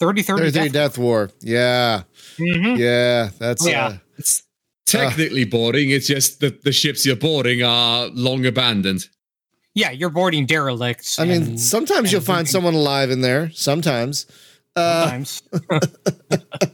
[0.00, 0.72] 30 30 33 death.
[0.72, 1.30] Death War.
[1.40, 2.02] Yeah,
[2.38, 2.78] Mhm.
[2.78, 3.30] yeah.
[3.38, 3.86] That's Yeah.
[3.86, 4.42] uh, It's
[4.86, 5.90] technically boarding.
[5.90, 9.08] It's just that the ships you're boarding are long abandoned.
[9.74, 11.18] Yeah, you're boarding derelicts.
[11.20, 12.50] I mean, and sometimes you'll and find looting.
[12.52, 13.50] someone alive in there.
[13.54, 14.26] Sometimes.
[14.74, 15.42] Uh, sometimes.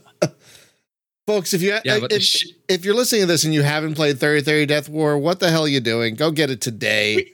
[1.27, 3.61] folks, if you Yeah, but the if, shi- if you're listening to this and you
[3.61, 6.15] haven't played 30 30 Deathwar, what the hell are you doing?
[6.15, 7.33] Go get it today.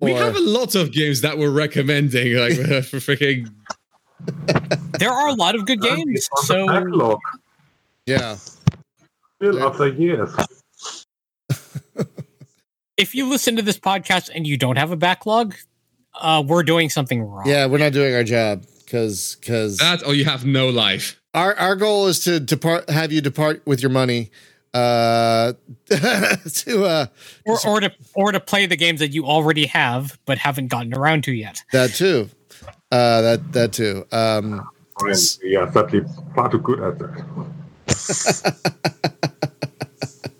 [0.00, 2.52] We Or- have a lot of games that we're recommending, like
[2.84, 3.50] for freaking.
[4.98, 6.04] There are a lot of good games.
[6.08, 7.18] It's on the So backlog
[8.06, 8.36] yeah.
[9.36, 9.66] still Yeah.
[9.66, 10.30] after years.
[12.96, 15.54] if you listen to this podcast and you don't have a backlog,
[16.20, 17.42] uh, we're doing something wrong.
[17.46, 21.20] Yeah, we're not doing our job because because That or you have no life.
[21.34, 24.30] our our goal is to depart have you depart with your money
[24.74, 25.52] uh
[25.88, 27.06] to uh
[27.46, 30.94] Or, or to or to play the games that you already have but haven't gotten
[30.94, 31.62] around to yet.
[31.72, 32.28] that too
[32.94, 34.06] uh that that too.
[34.12, 34.62] Um
[35.00, 36.02] And we are sadly
[36.34, 37.14] far too good at that.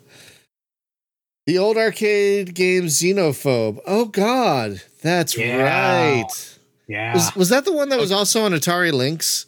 [1.45, 3.79] the old arcade game Xenophobe.
[3.85, 4.81] Oh god.
[5.01, 5.61] That's Yeah.
[5.61, 6.57] right.
[6.87, 7.13] Yeah.
[7.13, 9.45] was, was that the one that was also on Atari Lynx?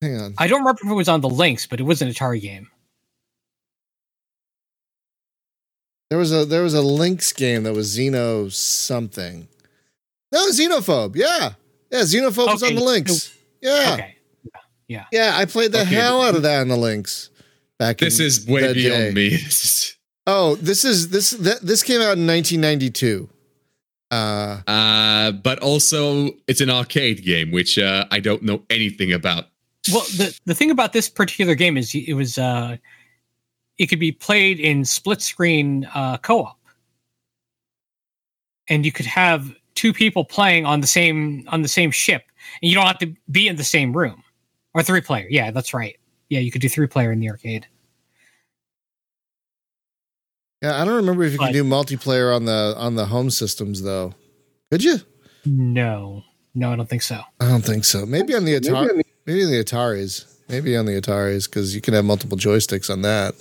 [0.00, 0.34] Hang on.
[0.38, 2.68] I don't remember if it was on the Lynx, but it was an Atari game.
[6.10, 9.48] there was a there was a Lynx game that was xeno something.
[10.30, 11.54] No xenophobe yeah
[11.90, 13.36] yeah xenophobe was on the Lynx.
[13.60, 14.10] yeah Okay.
[14.86, 17.30] Yeah, I played the Okay, hell out of that on the Lynx
[17.78, 17.98] back.
[17.98, 19.30] This in is way beyond day.
[19.30, 19.38] me.
[20.26, 23.28] Oh, this is this th- this came out in 1992.
[24.10, 29.48] Uh, Uh, but also, it's an arcade game, which uh, I don't know anything about.
[29.92, 32.76] Well, the the thing about this particular game is it was uh,
[33.76, 36.58] it could be played in split screen uh, co op,
[38.68, 42.22] and you could have two people playing on the same on the same ship,
[42.62, 44.22] and you don't have to be in the same room,
[44.74, 45.26] or three player.
[45.30, 45.96] Yeah, that's right.
[46.28, 47.66] Yeah, you could do three player in the arcade.
[50.62, 53.30] yeah, I don't remember if you But- could do multiplayer on the on the home
[53.30, 54.14] systems though.
[54.70, 55.00] Could you?
[55.44, 57.20] No, no, I don't think so.
[57.40, 58.06] I don't think so.
[58.06, 59.02] Maybe on the Atari.
[59.26, 60.24] Maybe on the Ataris.
[60.48, 63.34] Maybe on the Ataris because you can have multiple joysticks on that.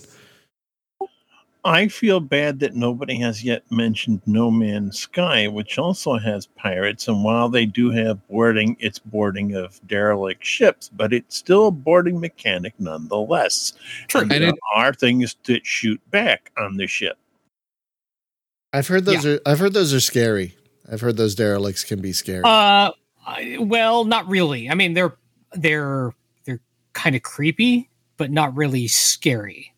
[1.66, 7.08] I feel bad that nobody has yet mentioned No Man's Sky, which also has pirates.
[7.08, 11.72] And while they do have boarding, it's boarding of derelict ships, but it's still a
[11.72, 13.74] boarding mechanic nonetheless.
[14.10, 14.22] True.
[14.22, 17.18] And, And there it- are things that shoot back on the ship.
[18.74, 19.40] I've heard those are.
[19.46, 20.56] I've heard those are scary.
[20.92, 22.42] I've heard those derelicts can be scary.
[22.44, 22.92] Uh,
[23.60, 24.70] well, not really.
[24.70, 25.16] I mean, they're
[25.54, 26.12] they're
[26.46, 26.60] they're
[26.94, 29.73] kind of creepy, but not really scary.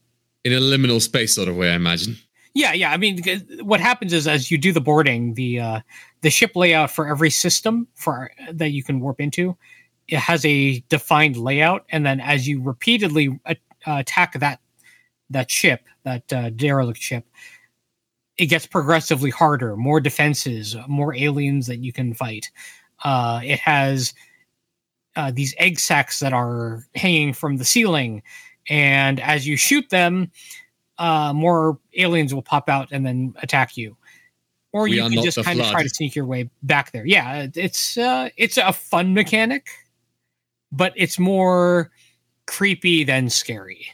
[0.46, 2.16] In a liminal space sort of way, I imagine.
[2.54, 2.92] Yeah, yeah.
[2.92, 3.22] I mean,
[3.64, 5.80] what happens is as you do the boarding, the uh,
[6.22, 9.58] the ship layout for every system for that you can warp into,
[10.08, 14.62] it has a defined layout, and then as you repeatedly uh, attack that
[15.32, 17.26] that ship, that uh, derelict ship,
[18.38, 22.52] it gets progressively harder, more defenses, more aliens that you can fight.
[23.04, 24.14] Uh, it has
[25.16, 28.22] uh, these egg sacs that are hanging from the ceiling,
[28.70, 30.32] and as you shoot them,
[30.98, 33.96] uh, more aliens will pop out and then attack you.
[34.74, 37.06] Or We you can just the kind of try to sneak your way back there.
[37.06, 39.68] Yeah, it's uh, it's a fun mechanic,
[40.72, 41.92] but it's more
[42.48, 43.88] creepy than scary.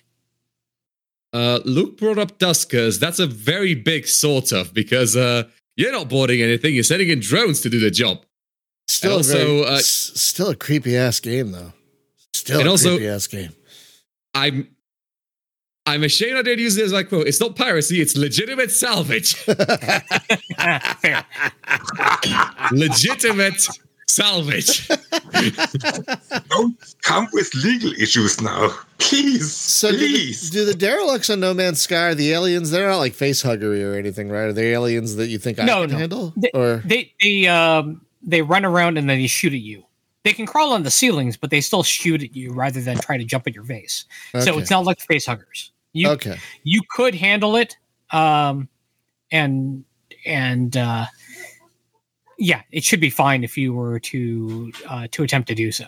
[1.34, 3.00] Uh, Luke brought up Duskers.
[3.00, 5.44] That's a very big sort of because uh,
[5.78, 6.74] you're not boarding anything.
[6.74, 8.26] You're sending in drones to do the job.
[8.88, 11.72] still, and a very- uh, s- still a creepy ass game though.
[12.34, 13.54] Still And a also- creepy ass game.
[14.34, 14.68] I'm
[15.86, 17.28] I'm ashamed I didn't use this as my quote.
[17.28, 19.36] It's not piracy, it's legitimate salvage.
[22.72, 23.68] Legitimate
[24.08, 24.88] salvage.
[26.50, 28.70] Don't come with legal issues now.
[29.00, 29.52] Please.
[29.54, 30.50] So do the, please.
[30.50, 32.72] do the derelicts on No Man's Sky are the aliens?
[32.72, 34.44] They're not like face huggery or anything, right?
[34.44, 35.98] Are they aliens that you think I No, can no.
[35.98, 36.34] handle?
[36.38, 39.84] They- or They they um they run around and then they shoot at you.
[40.24, 43.18] They can crawl on the ceilings, but they still shoot at you rather than try
[43.18, 44.06] to jump at your face.
[44.40, 45.72] So it's not like face huggers.
[45.94, 46.38] You okay.
[46.64, 47.76] you could handle it,
[48.12, 48.70] um,
[49.32, 49.84] and
[50.26, 51.06] and uh,
[52.38, 55.86] yeah, it should be fine if you were to uh, to attempt to do so.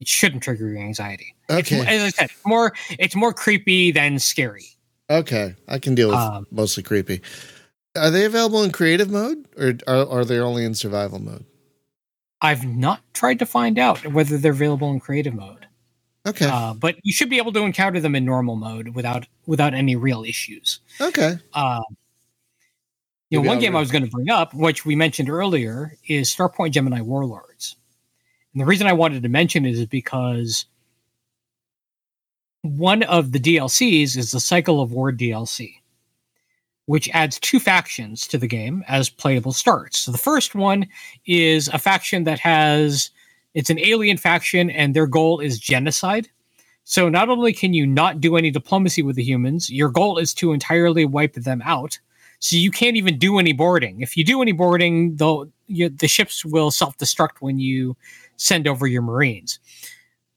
[0.00, 1.34] it shouldn't trigger your anxiety.
[1.48, 1.80] It's Okay.
[1.86, 4.64] as I said, more it's more creepy than scary.
[5.10, 5.54] Okay.
[5.68, 7.20] I can deal with Um, mostly creepy.
[7.94, 11.44] Are they available in creative mode or are, are they only in survival mode?
[12.42, 15.66] I've not tried to find out whether they're available in creative mode,
[16.26, 16.46] Okay.
[16.46, 19.96] uh, but you should be able to encounter them in normal mode without without any
[19.96, 20.80] real issues.
[21.00, 21.38] okay.
[21.54, 21.80] Uh,
[23.30, 25.96] you know, one I'll game I was going to bring up, which we mentioned earlier,
[26.06, 27.76] is Starpoint Gemini Warlords.
[28.52, 30.66] And the reason I wanted to mention it is because
[32.62, 35.76] one of the DLCs is the Cycle of War DLC,
[36.92, 40.00] which adds two factions to the game as playable starts.
[40.00, 40.86] So the first one
[41.24, 43.10] is a faction that has
[43.54, 46.28] it's an alien faction and their goal is genocide.
[46.84, 50.34] So not only can you not do any diplomacy with the humans, your goal is
[50.34, 51.98] to entirely wipe them out.
[52.40, 54.02] So you can't even do any boarding.
[54.02, 57.96] If you do any boarding, though, the ships will self-destruct when you
[58.36, 59.60] send over your marines.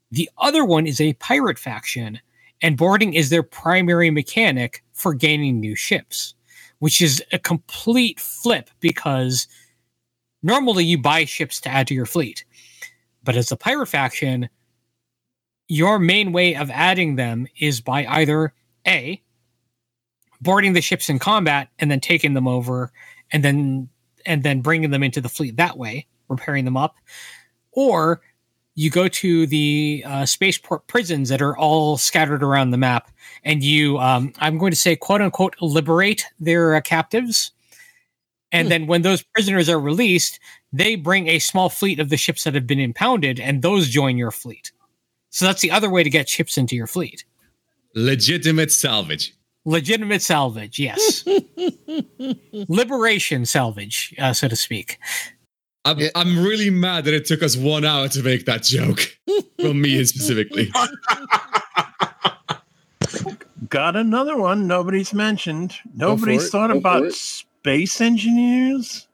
[0.09, 2.21] The other one is a pirate faction,
[2.61, 6.33] and boarding is their primary mechanic for gaining new ships,
[6.85, 9.47] which is a complete flip because
[10.43, 12.45] normally you buy ships to add to your fleet.
[13.23, 14.49] But as a pirate faction,
[15.67, 18.53] your main way of adding them is by either
[18.85, 19.19] A,
[20.41, 22.91] boarding the ships in combat and then taking them over
[23.31, 23.89] and then
[24.27, 26.97] and then bringing them into the fleet that way, repairing them up,
[27.71, 28.21] or
[28.75, 33.09] you go to the uh, spaceport prisons that are all scattered around the map,
[33.43, 37.51] and you, um, I'm going to say, quote unquote, liberate their uh, captives.
[38.51, 38.69] And Hmm.
[38.69, 40.39] then when those prisoners are released,
[40.73, 44.17] they bring a small fleet of the ships that have been impounded, and those join
[44.17, 44.71] your fleet.
[45.29, 47.25] So that's the other way to get ships into your fleet.
[47.95, 49.33] Legitimate salvage.
[49.65, 51.25] Legitimate salvage, yes.
[52.67, 54.99] Liberation salvage, uh, so to speak.
[55.85, 56.09] I'm, Yeah.
[56.15, 59.15] I'm really mad that it took us one hour to make that joke.
[59.61, 60.71] From me specifically.
[63.69, 65.73] Got another one nobody's mentioned.
[65.95, 69.07] Nobody's thought Go about Space Engineers.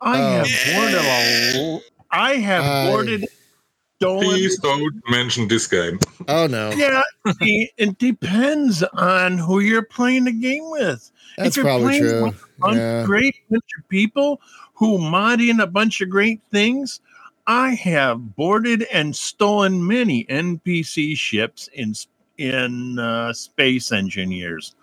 [0.00, 0.44] I Oh.
[0.44, 3.24] have boarded a l- I have I- boarded
[3.96, 4.24] stolen.
[4.26, 5.98] Please don't mention this game.
[6.28, 6.70] Oh no.
[6.72, 7.02] Yeah,
[7.40, 11.10] it, it depends on who you're playing the game with.
[11.38, 12.24] That's you're probably playing true.
[12.24, 13.04] with a Yeah.
[13.06, 14.40] great bunch of people
[14.80, 17.00] who mod in a bunch of great things.
[17.46, 21.94] I have boarded and stolen many NPC ships in
[22.38, 24.74] in uh, Space Engineers.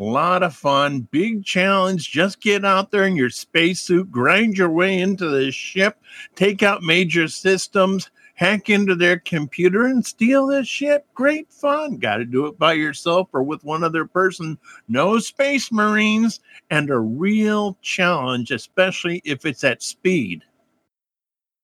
[0.00, 2.10] A lot of fun, big challenge.
[2.10, 5.98] Just get out there in your spacesuit, grind your way into the ship,
[6.36, 8.10] take out major systems,
[8.42, 11.06] hack into their computer, and steal this ship.
[11.14, 11.96] Great fun.
[11.96, 14.58] Got to do it by yourself or with one other person.
[14.88, 20.42] No space marines, and a real challenge, especially if it's at speed.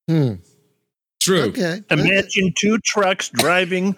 [0.08, 0.34] Hmm.
[1.20, 1.42] True.
[1.48, 1.82] Okay.
[1.90, 3.96] Imagine two trucks driving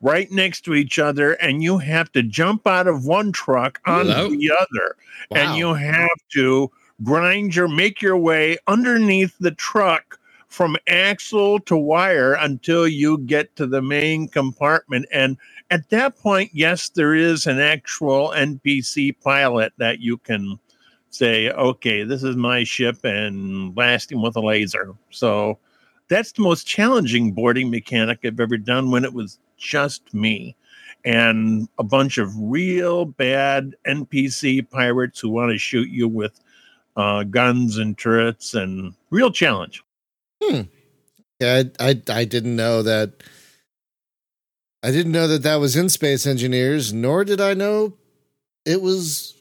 [0.00, 4.12] right next to each other, and you have to jump out of one truck onto
[4.12, 4.28] Hello?
[4.28, 4.96] the other,
[5.32, 5.36] Wow.
[5.38, 6.70] and you have to
[7.02, 10.19] grind your make your way underneath the truck
[10.50, 15.38] from axle to wire until you get to the main compartment and
[15.70, 20.58] at that point yes there is an actual npc pilot that you can
[21.10, 25.58] say okay this is my ship and blast him with a laser so
[26.08, 30.56] that's the most challenging boarding mechanic I've ever done when it was just me
[31.04, 36.40] and a bunch of real bad NPC pirates who want to shoot you with
[36.96, 39.82] uh, guns and turrets and real challenge.
[40.40, 40.62] Yeah,
[41.42, 43.22] I, I I didn't know that.
[44.82, 47.94] I didn't know that that was in Space Engineers, nor did I know
[48.66, 49.34] it was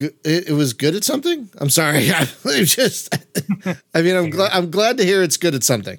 [0.00, 1.50] it, it was good at something.
[1.58, 2.26] I'm sorry, I
[2.64, 3.14] just.
[3.94, 5.98] I mean, I'm glad I'm glad to hear it's good at something.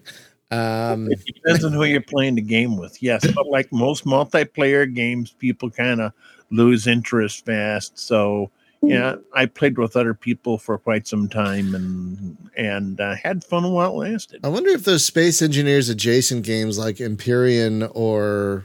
[0.51, 3.01] Um, It depends on who you're playing the game with.
[3.03, 6.13] Yes, but like most multiplayer games, people kind of
[6.51, 7.97] lose interest fast.
[7.99, 8.51] So
[8.82, 13.71] yeah, I played with other people for quite some time and and uh, had fun
[13.71, 14.41] while it lasted.
[14.43, 18.63] I wonder if those Space Engineers adjacent games like Empyrion or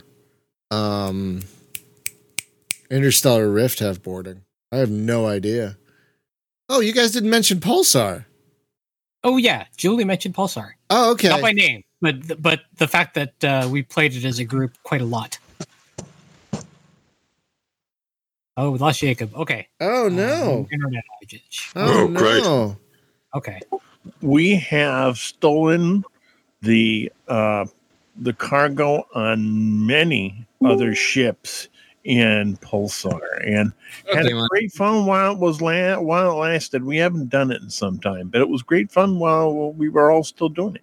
[0.71, 1.41] um,
[2.89, 4.41] Interstellar Rift have boarding.
[4.71, 5.77] I have no idea.
[6.69, 8.25] Oh, you guys didn't mention Pulsar.
[9.23, 11.29] Oh yeah, Julie mentioned Pulsar, Oh, okay.
[11.29, 14.71] not by name, but but the fact that uh, we played it as a group
[14.83, 15.37] quite a lot.
[18.57, 19.35] Oh, we lost Jacob.
[19.35, 19.67] Okay.
[19.79, 20.67] Oh Um, no.
[20.71, 21.71] internet outage.
[21.75, 22.43] Oh, Oh, great.
[22.43, 22.77] no.
[23.35, 23.59] Okay.
[24.21, 26.03] we have stolen
[26.61, 27.65] the uh,
[28.15, 31.67] the cargo on many other ships
[32.03, 33.71] in Pulsar and
[34.11, 36.83] had Okay, a great fun while it was la- while it lasted.
[36.83, 40.09] We haven't done it in some time, but it was great fun while we were
[40.09, 40.81] all still doing it.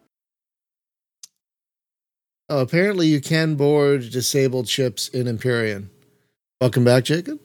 [2.50, 5.88] Oh, apparently you can board disabled ships in Empyrion.
[6.60, 7.40] Welcome back, Jacob.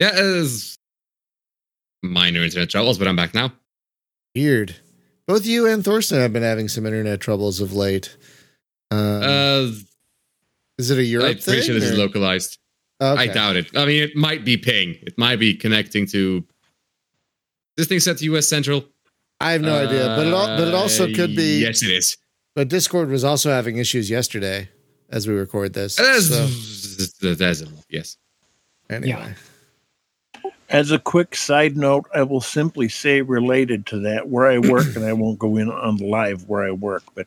[0.00, 0.76] Yeah, it's
[2.02, 3.52] minor internet troubles, but I'm back now.
[4.34, 4.76] Weird.
[5.26, 8.16] Both you and Thorsten have been having some internet troubles of late.
[8.90, 9.70] Um, Uh,
[10.78, 11.42] is it a Europe I'm thing?
[11.54, 12.58] pretty sure this is or- localized.
[13.00, 13.22] Okay.
[13.22, 13.76] I doubt it.
[13.76, 14.96] I mean, it might be ping.
[15.02, 16.44] It might be connecting to
[17.76, 18.84] this thing set to US Central.
[19.40, 21.60] I have no idea, but it al- but it also Uh, could be.
[21.60, 22.16] Yes, it is.
[22.56, 24.68] But Discord was also having issues yesterday
[25.10, 25.94] as we record this.
[25.94, 28.16] There's, So, there's a yes.
[28.90, 29.34] anyway,
[30.70, 34.94] As a quick side note, I will simply say related to that where I work,
[34.96, 37.26] and I won't go in on live where I work, but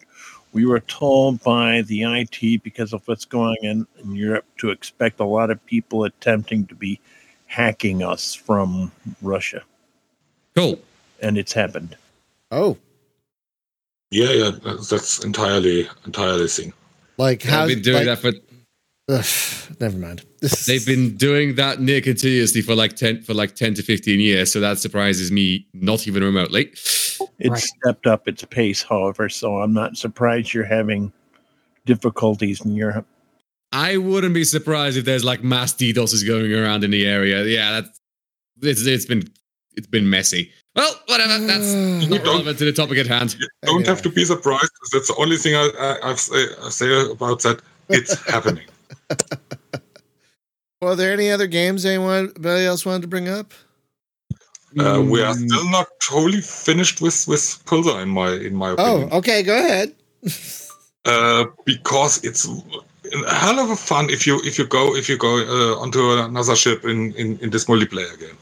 [0.54, 5.20] we were told by the IT because of what's going on in Europe to expect
[5.20, 7.00] a lot of people attempting to be
[7.48, 8.92] hacking us from
[9.24, 9.64] Russia,
[10.56, 10.80] Cool.
[11.22, 11.96] and it's happened.
[12.52, 12.78] oh,
[14.12, 14.52] Yeah, yeah,
[14.90, 16.74] that's entirely entirely thing.
[17.18, 18.51] like how They've been doing like, that for
[19.10, 19.26] Ugh,
[19.80, 20.24] never mind.
[20.68, 24.52] they've been doing that near continuously for like 10 for like 10 to 15 years,
[24.54, 26.66] so that surprises me not even remotely.
[26.68, 27.60] It's Right.
[27.60, 31.12] stepped up its pace, however, so I'm not surprised you're having
[31.86, 33.08] difficulties in Europe.
[33.72, 37.44] I wouldn't be surprised if there's like mass DDoSes going around in the area.
[37.46, 38.00] Yeah, that's
[38.62, 39.24] it's it's been
[39.76, 40.52] it's been messy.
[40.76, 41.40] Well, whatever.
[41.40, 41.74] That's
[42.10, 43.36] not relevant to the topic at hand.
[43.40, 43.90] You don't Anyway.
[43.90, 44.70] have to be surprised.
[44.94, 47.62] That's the only thing I, I, I've say, I say about that.
[47.90, 48.66] It's happening.
[50.82, 53.54] Well, are there any other games anyone anybody else wanted to bring up?
[54.80, 58.72] Uh, we are Mm, still not totally finished with with Pulsar in my in my
[58.72, 59.10] opinion.
[59.12, 59.94] Oh, okay, go ahead.
[61.06, 65.18] uh, because it's a hell of a fun if you if you go if you
[65.18, 68.38] go uh, onto another ship in, in, in this multiplayer game.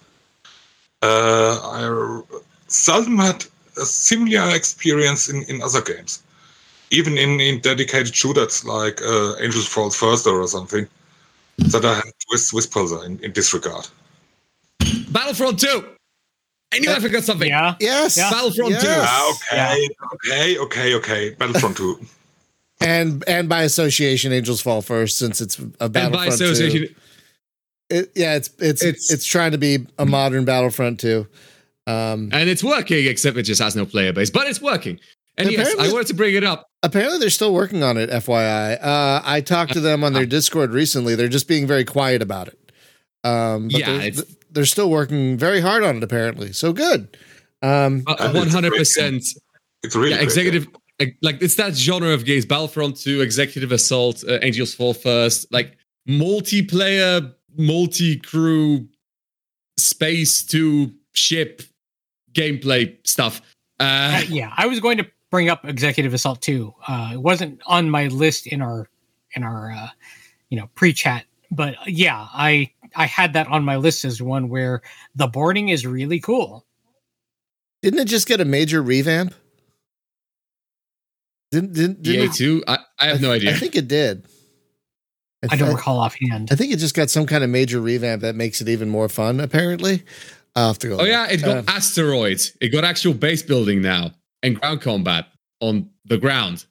[1.01, 2.24] Uh, I r-
[2.67, 3.45] seldom had
[3.78, 6.22] a similar experience in, in other games,
[6.92, 10.88] even in, in dedicated shooters like uh, Angels Fall First or something
[11.58, 13.88] that I had with with Pulsar in, in this regard.
[15.12, 15.86] Battlefront 2.
[16.72, 17.50] I knew I forgot something.
[17.50, 17.76] Yeah.
[17.80, 18.30] Yes, Yeah.
[18.30, 18.84] Battlefront Yes.
[18.84, 18.88] 2.
[18.92, 21.30] Ah, okay, okay, okay, okay.
[21.32, 22.00] Battlefront 2.
[22.82, 26.38] and and by association, Angels Fall first since it's a And by Battlefront.
[26.38, 26.44] 2.
[26.46, 26.96] association,
[27.90, 31.28] It, yeah, it's, it's it's It's- trying to be a modern Battlefront 2.
[31.88, 35.00] Um, and it's working, except it just has no player base, but it's working.
[35.40, 36.70] And yes, Apparently- I wanted to bring it up.
[36.84, 38.10] apparently, they're still working on it.
[38.10, 41.16] FYI, uh, I talked to them on their Discord recently.
[41.16, 42.72] They're just being very quiet about it.
[43.24, 46.04] Um, but Yeah, they're, they're still working very hard on it.
[46.04, 47.18] Apparently, so good.
[47.62, 49.36] Um, Uh, And it's a great 100%.
[49.84, 50.68] It's really Yeah, executive.
[51.22, 55.78] Like it's that genre of games: Battlefront 2, Executive Assault, uh, Angels Fall First, like
[56.08, 58.88] multiplayer, multi-crew,
[59.78, 61.62] space to ship
[62.34, 63.42] gameplay stuff.
[63.80, 66.73] Uh, Uh, yeah, I was going to bring up Executive Assault 2.
[66.88, 68.89] Uh, it wasn't on my list in our
[69.36, 69.89] in our uh,
[70.49, 74.82] you know pre-chat, but yeah, I I had that on my list as one where
[75.15, 76.65] the boarding is really cool.
[77.82, 79.34] didn't it just get a major revamp?
[81.51, 83.51] Didn't didn't, didn't EA it- 2, I, I have no idea.
[83.51, 84.25] I think it did.
[85.49, 86.49] I don't recall offhand.
[86.51, 89.07] I think it just got some kind of major revamp that makes it even more
[89.07, 89.39] fun.
[89.39, 90.03] Apparently,
[90.53, 90.97] I'll have to go.
[90.99, 92.57] Oh yeah, it got Uh, asteroids.
[92.59, 94.11] It got actual base building now
[94.44, 95.26] and ground combat
[95.60, 96.66] on the ground.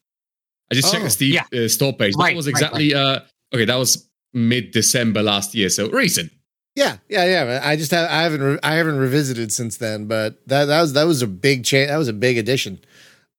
[0.70, 1.64] I just checked Oh, the Steam yeah.
[1.64, 2.14] uh, store page.
[2.16, 3.20] Right, that was right, exactly uh
[3.54, 3.64] okay.
[3.64, 6.30] That was mid December last year, so recent.
[6.74, 7.60] Yeah, yeah, yeah.
[7.64, 10.92] I just have I haven't re- I haven't revisited since then, but that that was
[10.92, 11.88] that was a big change.
[11.88, 12.78] That was a big addition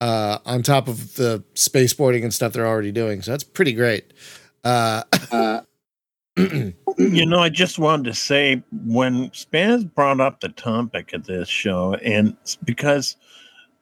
[0.01, 3.21] uh, on top of the spaceport and stuff they're already doing.
[3.21, 4.11] So that's pretty great.
[4.63, 5.03] Uh,
[6.97, 11.47] You know, I just wanted to say when Spaz brought up the topic of this
[11.49, 13.15] show, and because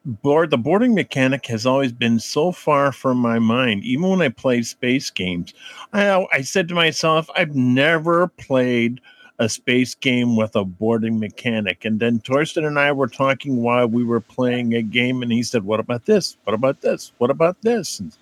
[0.08, 3.84] board the boarding mechanic has always been so far from my mind.
[3.84, 5.54] Even when I played space games,
[5.92, 9.00] I I said to myself, I've never played
[9.38, 11.84] a space game with a boarding mechanic.
[11.84, 15.42] And then Thorsten and I were talking while we were playing a game, and he
[15.42, 16.36] said, "What about this?
[16.44, 17.12] What about this?
[17.18, 18.12] What about this?" And,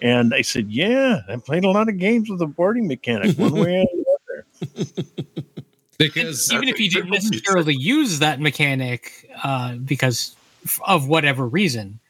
[0.00, 3.54] and I said, "Yeah, I played a lot of games with a boarding mechanic, one
[3.54, 5.04] way or the other."
[5.96, 10.43] Because Even if you didn't necessarily use that mechanic uh, because f-
[10.86, 12.00] of whatever reason,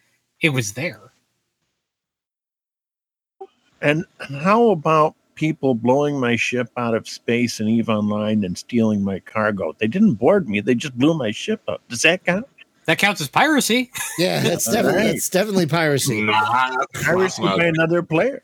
[0.41, 1.13] it was there.
[3.81, 9.03] And how about people blowing my ship out of space in EVE Online and stealing
[9.03, 9.75] my cargo?
[9.79, 11.83] They didn't board me; they just blew my ship up.
[11.89, 12.47] Does that count?
[12.87, 13.91] That counts as piracy.
[14.19, 15.07] yeah, that's definitely right.
[15.09, 16.23] that's definitely piracy.
[16.23, 18.43] Nah, Piracy well, by another player.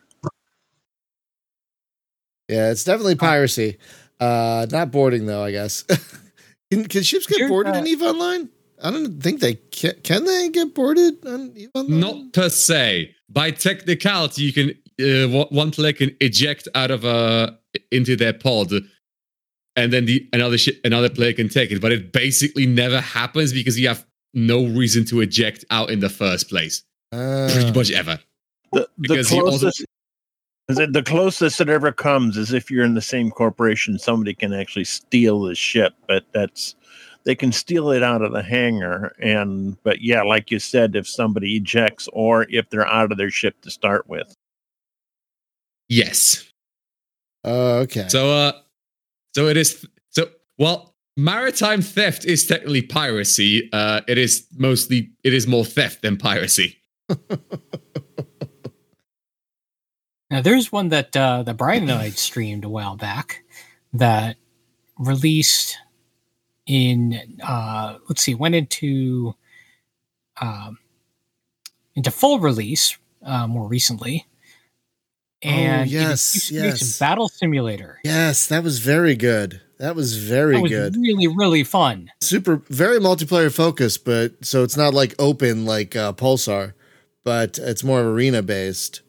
[2.48, 3.78] Yeah, it's definitely piracy.
[4.18, 5.42] Uh, not boarding though.
[5.42, 5.82] I guess.
[6.70, 8.48] can, can ships get Here's, boarded uh, in Eve Online?
[8.82, 9.94] I don't think they can.
[10.02, 13.14] Can they get boarded on Eve not per se.
[13.28, 14.70] By technicality, you can
[15.00, 17.58] uh, one- one player can eject out of a
[17.92, 18.72] into their pod,
[19.76, 21.80] and then the another ship another player can take it.
[21.80, 24.04] But it basically never happens because you have
[24.34, 26.82] no reason to eject out in the first place,
[27.12, 28.18] pretty Uh, much ever.
[28.72, 29.84] The, the Because he also- closest
[30.68, 34.84] the closest it ever comes is if you're in the same corporation, somebody can actually
[34.84, 36.76] steal the ship, but that's
[37.24, 39.14] they can steal it out of the hangar.
[39.20, 43.30] And but yeah, like you said, if somebody ejects or if they're out of their
[43.30, 44.34] ship to start with.
[45.88, 46.48] Yes.
[47.44, 48.06] oh, okay.
[48.08, 48.52] So uh
[49.34, 50.28] so it is so
[50.58, 53.68] well maritime theft is technically piracy.
[53.72, 56.76] Uh it is mostly it is more theft than piracy.
[60.30, 63.42] Now, there's one that uh, that Brian and I streamed a while back
[63.92, 64.36] that
[64.96, 65.76] released
[66.70, 69.34] in uh, let's see, went into
[70.40, 70.78] um,
[71.96, 74.26] into full release uh, more recently,
[75.42, 76.98] and Oh, yes, yes.
[76.98, 77.98] Battle Simulator.
[78.04, 79.60] yes, that was very good.
[79.78, 80.96] That was very That was good.
[80.96, 82.10] really really fun.
[82.20, 86.74] Super, very multiplayer focused, but so it's not like open like uh, Pulsar,
[87.24, 89.02] but it's more arena based.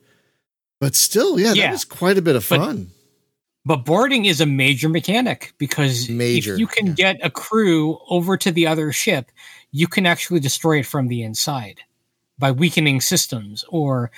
[0.79, 2.89] But still, yeah, that was quite a bit of fun.
[3.63, 6.93] But boarding is a major mechanic because Major, if you can yeah.
[6.93, 9.31] get a crew over to the other ship,
[9.71, 11.79] you can actually destroy it from the inside
[12.39, 14.09] by weakening systems or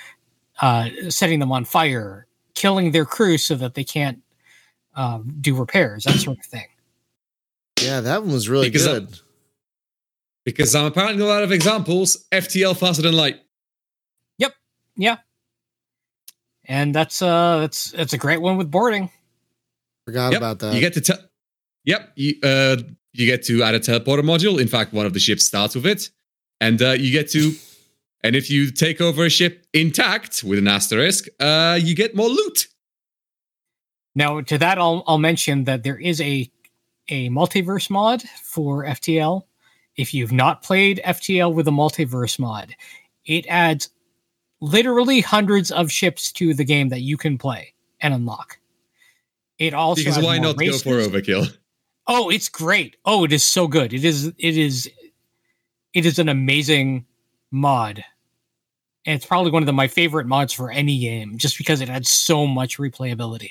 [0.62, 4.22] uh, setting them on fire, killing their crew so that they can't
[4.96, 6.66] uh, do repairs, that sort of thing.
[7.82, 9.18] yeah, that one was really Because, good.
[10.44, 13.40] Because I'm apparently a lot of examples, FTL faster than light.
[14.38, 14.54] Yep.
[14.96, 15.16] Yeah,
[16.64, 19.10] and that's uh that's that's a great one with boarding.
[20.04, 20.74] Forgot Yep, about that.
[20.74, 21.24] You get to te-
[21.84, 22.76] Yep, you uh
[23.12, 24.60] you get to add a teleporter module.
[24.60, 26.10] In fact, one of the ships starts with it.
[26.60, 27.52] And uh you get to
[28.22, 32.28] and if you take over a ship intact with an asterisk, uh you get more
[32.28, 32.68] loot.
[34.14, 36.50] Now, to that, I'll I'll mention that there is a
[37.08, 39.42] a multiverse mod for FTL.
[39.96, 42.74] If you've not played FTL with a multiverse mod,
[43.26, 43.90] it adds
[44.60, 48.58] literally hundreds of ships to the game that you can play and unlock.
[49.58, 51.56] It also Because why more not go for overkill?
[52.06, 52.96] Oh, it's great.
[53.04, 53.92] Oh, it is so good.
[53.92, 54.90] It is it is
[55.94, 57.06] it is an amazing
[57.50, 58.04] mod.
[59.06, 61.88] And it's probably one of the, my favorite mods for any game just because it
[61.88, 63.50] adds so much replayability.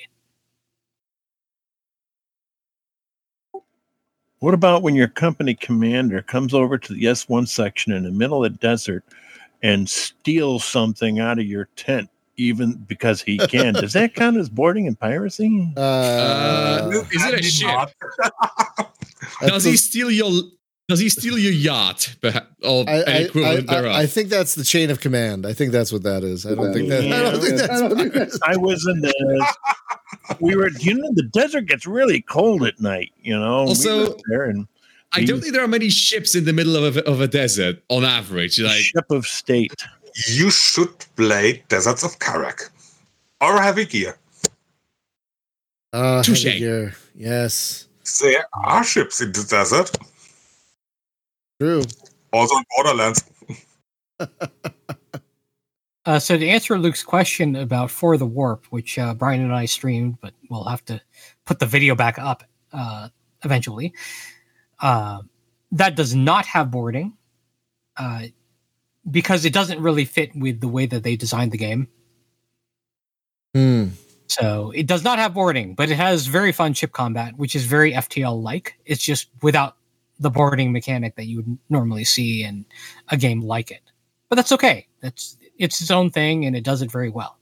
[4.39, 8.43] What about when your company commander comes over to the S1 section in the middle
[8.43, 9.05] of the desert
[9.61, 13.73] and steals something out of your tent, even because he can?
[13.73, 15.71] Does that count as boarding and piracy?
[15.77, 17.89] Uh, Uh, is it a ship?
[19.41, 20.31] that's Does he steal your
[20.89, 22.13] does he steal your yacht?
[22.21, 23.95] Perhaps or I, I, equivalent I, thereof?
[23.95, 25.45] I, I think that's the chain of command.
[25.45, 26.45] I think that's what that is.
[26.45, 27.05] I don't think that.
[27.05, 28.37] I don't think that's.
[28.37, 28.39] piracy.
[28.43, 29.53] I was in the.
[30.41, 33.11] We were, you know, the desert gets really cold at night.
[33.21, 34.67] You know, We Also- were there and
[35.15, 37.81] I don't think there are many ships in the middle of a, of a desert
[37.89, 38.59] on average.
[38.59, 39.73] Like ship of state.
[40.15, 42.69] You should play Deserts of Kharak
[43.41, 44.17] or Heavy Gear.
[45.91, 46.95] Uh, heavy gear.
[47.15, 47.87] Yes,
[48.19, 49.95] There are ships in the desert,
[51.61, 51.83] true.
[52.31, 53.23] also in Borderlands.
[56.05, 59.63] Uh, so to answer Luke's question about For the Warp, which uh, Brian and I
[59.63, 60.99] streamed, but we'll have to
[61.45, 63.07] put the video back up uh,
[63.45, 63.93] eventually.
[64.81, 65.21] Uh,
[65.71, 67.13] that does not have boarding
[67.95, 68.23] uh,
[69.09, 71.87] because it doesn't really fit with the way that they designed the game.
[73.53, 73.87] Hmm.
[74.27, 77.65] So it does not have boarding, but it has very fun chip combat, which is
[77.65, 78.79] very FTL like.
[78.85, 79.77] It's just without
[80.19, 82.65] the boarding mechanic that you would normally see in
[83.09, 83.81] a game like it.
[84.29, 84.87] But that's okay.
[85.01, 87.37] That's it's its own thing and it does it very well.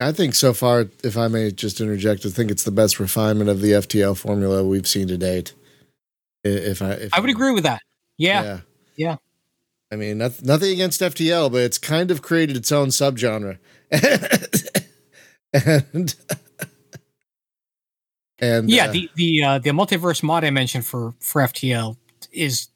[0.00, 3.50] I think so far, if I may just interject, I think it's the best refinement
[3.50, 5.52] of the FTL formula we've seen to date.
[6.42, 7.82] If I, if I would agree with that.
[8.18, 8.60] Yeah.
[8.96, 9.16] Yeah.
[9.92, 13.58] I mean, noth- nothing against FTL, but it's kind of created its own subgenre.
[15.52, 16.14] and
[18.38, 21.96] and Yeah, uh, the the uh, the multiverse mod I mentioned for for FTL
[22.32, 22.68] is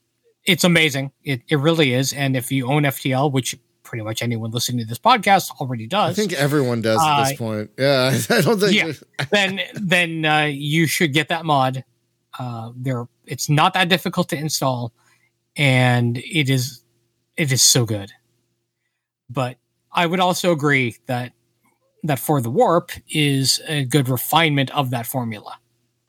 [0.44, 1.10] it's amazing.
[1.24, 2.12] It it really is.
[2.12, 6.10] And if you own FTL, which pretty much anyone listening to this podcast already does,
[6.10, 7.70] I think everyone does at this Uh, point.
[7.78, 8.74] Yeah, I don't think.
[8.74, 8.92] yeah.
[9.30, 11.82] then then uh, you should get that mod.
[12.38, 14.92] Uh, there, it's not that difficult to install,
[15.56, 16.82] and it is
[17.36, 18.12] it is so good.
[19.28, 19.56] But
[19.92, 21.32] I would also agree that
[22.02, 25.58] that for the warp is a good refinement of that formula.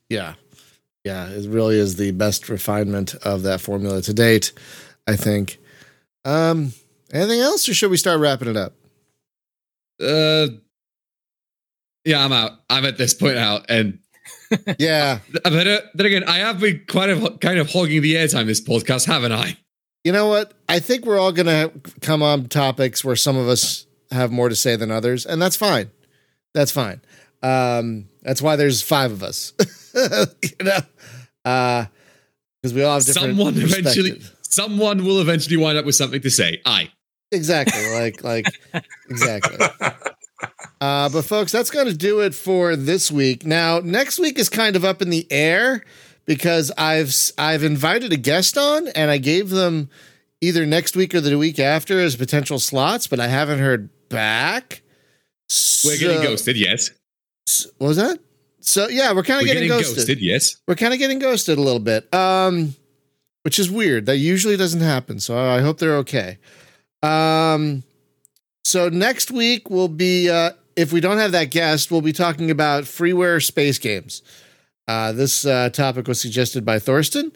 [0.09, 0.35] Yeah.
[1.03, 4.51] Yeah, it really is the best refinement of that formula to date,
[5.07, 5.57] I think.
[6.25, 6.73] Um
[7.11, 8.73] anything else or should we start wrapping it up?
[10.01, 10.47] uh
[12.05, 12.51] yeah, I'm out.
[12.69, 13.99] I'm at this point out, and
[14.79, 15.19] Yeah.
[15.43, 18.61] but uh, then again, I have been quite of kind of hogging the airtime this
[18.61, 19.57] podcast, haven't I?
[20.07, 20.53] You know what?
[20.69, 21.69] I think we're all going to
[21.99, 25.57] come on topics where some of us have more to say than others, and that's
[25.57, 25.91] fine.
[26.53, 27.01] That's fine.
[27.43, 29.51] Um, that's why there's five of us.
[29.93, 30.79] you know,
[31.43, 31.87] Uh
[32.61, 33.35] because we all have different.
[33.35, 36.61] Someone eventually, someone will eventually wind up with something to say.
[36.65, 36.89] Aye.
[37.33, 38.45] exactly like like
[39.09, 39.57] exactly.
[40.79, 43.47] Uh, but folks, that's going to do it for this week.
[43.47, 45.83] Now, next week is kind of up in the air
[46.27, 49.89] because I've I've invited a guest on, and I gave them
[50.41, 54.83] either next week or the week after as potential slots, but I haven't heard back.
[55.85, 56.91] We're getting ghosted, yes.
[57.47, 58.19] s- What was that?
[58.59, 59.95] So yeah, we're kind of getting, getting ghosted.
[59.95, 60.57] ghosted, yes.
[60.67, 62.75] We're kind of getting ghosted a little bit, um,
[63.43, 64.05] which is weird.
[64.07, 65.19] That usually doesn't happen.
[65.21, 66.37] So I hope they're okay.
[67.01, 67.83] Um,
[68.65, 72.51] so next week we'll be, uh, if we don't have that guest, we'll be talking
[72.51, 74.21] about freeware space games.
[74.87, 77.31] Uh, this uh, topic was suggested by Thorsten,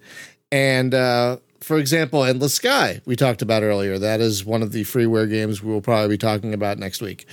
[0.51, 3.99] and uh, for example, Endless Sky we talked about earlier.
[3.99, 7.25] That is one of the freeware games we will probably be talking about next week,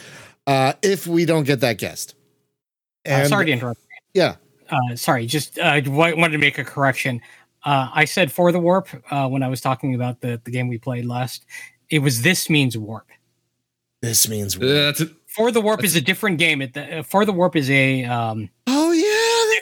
[0.47, 2.15] uh, if we don't get that guest.
[3.09, 3.81] Uh, sorry to interrupt.
[4.13, 4.37] yeah,
[4.69, 7.21] Uh, sorry, just uh, wa- wanted to make a correction.
[7.65, 10.69] Uh, I said for the warp uh, when I was talking about the, the game
[10.69, 11.45] we played last.
[11.91, 13.09] It was this means warp.
[14.03, 15.11] this means Uh, that's it.
[15.27, 16.61] For the warp is a different game.
[16.63, 18.78] It, uh, for the warp is a um, Oh yeah,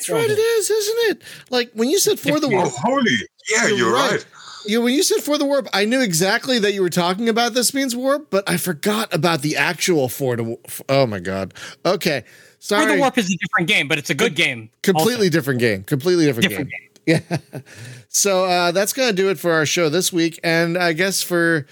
[0.07, 0.29] that's Different.
[0.29, 0.39] right.
[0.39, 1.23] It is, isn't it?
[1.51, 3.11] Like when you said for the Oh, warp, holy.
[3.51, 4.11] Yeah, You're you're, right.
[4.13, 4.27] right.
[4.67, 7.55] you when you said for the warp, I knew exactly that you were talking about
[7.55, 10.57] this means warp, but I forgot about the actual for the.
[10.89, 11.55] Oh my god.
[11.85, 12.25] Okay,
[12.59, 12.83] sorry.
[12.85, 12.95] for sorry.
[12.97, 14.71] the warp is a different game, but it's a good game.
[14.83, 15.31] completely also.
[15.31, 15.85] different game.
[15.85, 16.81] Completely different, different game.
[17.07, 17.23] game.
[17.31, 17.61] Yeah.
[18.09, 21.67] So uh, that's gonna do it for our show this week, and I guess for.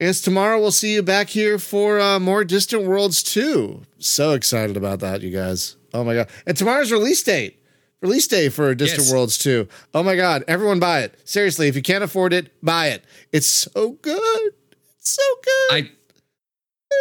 [0.00, 3.82] I guess tomorrow we'll see you back here for uh, more Distant Worlds 2.
[3.98, 5.76] So excited about that, you guys.
[5.94, 6.28] Oh my god.
[6.44, 7.61] And tomorrow's release date.
[8.02, 9.12] Release day for Distant Yes.
[9.12, 9.68] Worlds 2.
[9.94, 11.14] Oh my god, everyone buy it.
[11.24, 13.04] Seriously, if you can't afford it, buy it.
[13.30, 14.50] It's so good.
[14.98, 15.76] It's so good.
[15.76, 15.90] I,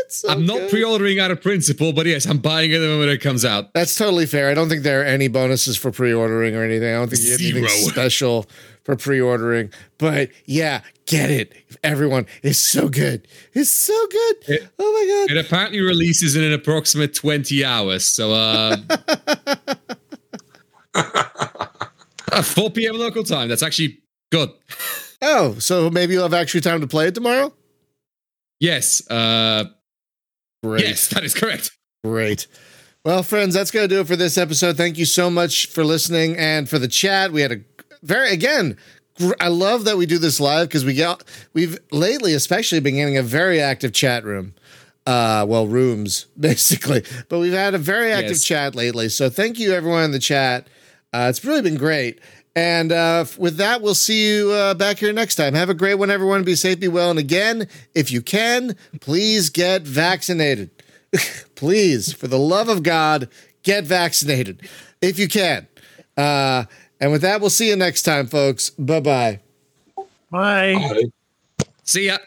[0.04, 3.10] it's so I'm not pre-ordering out of principle, but yes, I'm buying it the moment
[3.10, 3.74] it comes out.
[3.74, 4.50] That's totally fair.
[4.50, 6.90] I don't think there are any bonuses for pre-ordering or anything.
[6.94, 8.46] I don't think you get anything special
[8.84, 9.72] for pre-ordering.
[9.98, 11.54] But yeah, get it.
[11.84, 13.28] Everyone, it's so good.
[13.54, 14.36] It's so good.
[14.50, 15.36] It- oh my god.
[15.36, 18.06] It apparently releases in an approximate 20 hours.
[18.06, 18.78] So, uh,
[22.32, 22.96] uh, 4 p.m.
[22.98, 23.50] local time.
[23.50, 24.00] That's actually
[24.32, 24.50] good.
[25.22, 27.54] Oh, so maybe you'll have actually time to play it tomorrow?
[28.60, 29.08] Yes.
[29.10, 29.66] Uh,
[30.64, 30.82] Great.
[30.86, 31.72] yes, that is correct.
[32.04, 32.48] Great.
[33.04, 34.78] Well, friends, that's going to do it for this episode.
[34.78, 37.32] Thank you so much for listening and for the chat.
[37.32, 37.62] We had a
[38.04, 38.78] very, again,
[39.18, 41.24] gr- I love that we do this live because we get,
[41.54, 44.54] we've lately, especially been getting a very active chat room.
[45.08, 48.44] Uh, well, rooms basically, but we've had a very active Yes.
[48.44, 49.10] chat lately.
[49.10, 50.68] So thank you everyone in the chat.
[51.14, 52.20] Uh, it's really been great.
[52.56, 55.54] And uh, with that, we'll see you uh, back here next time.
[55.54, 56.44] Have a great one, everyone.
[56.44, 57.10] Be safe, be well.
[57.10, 60.70] And again, if you can, please get vaccinated.
[61.56, 63.30] please, for the love of God,
[63.64, 64.68] get vaccinated
[65.02, 65.68] if you can.
[66.18, 66.66] Uh,
[67.00, 68.70] and with that, we'll see you next time, folks.
[68.72, 69.40] Bye bye.
[70.30, 70.76] Bye.
[70.76, 71.66] Bye.
[71.84, 72.18] See ya.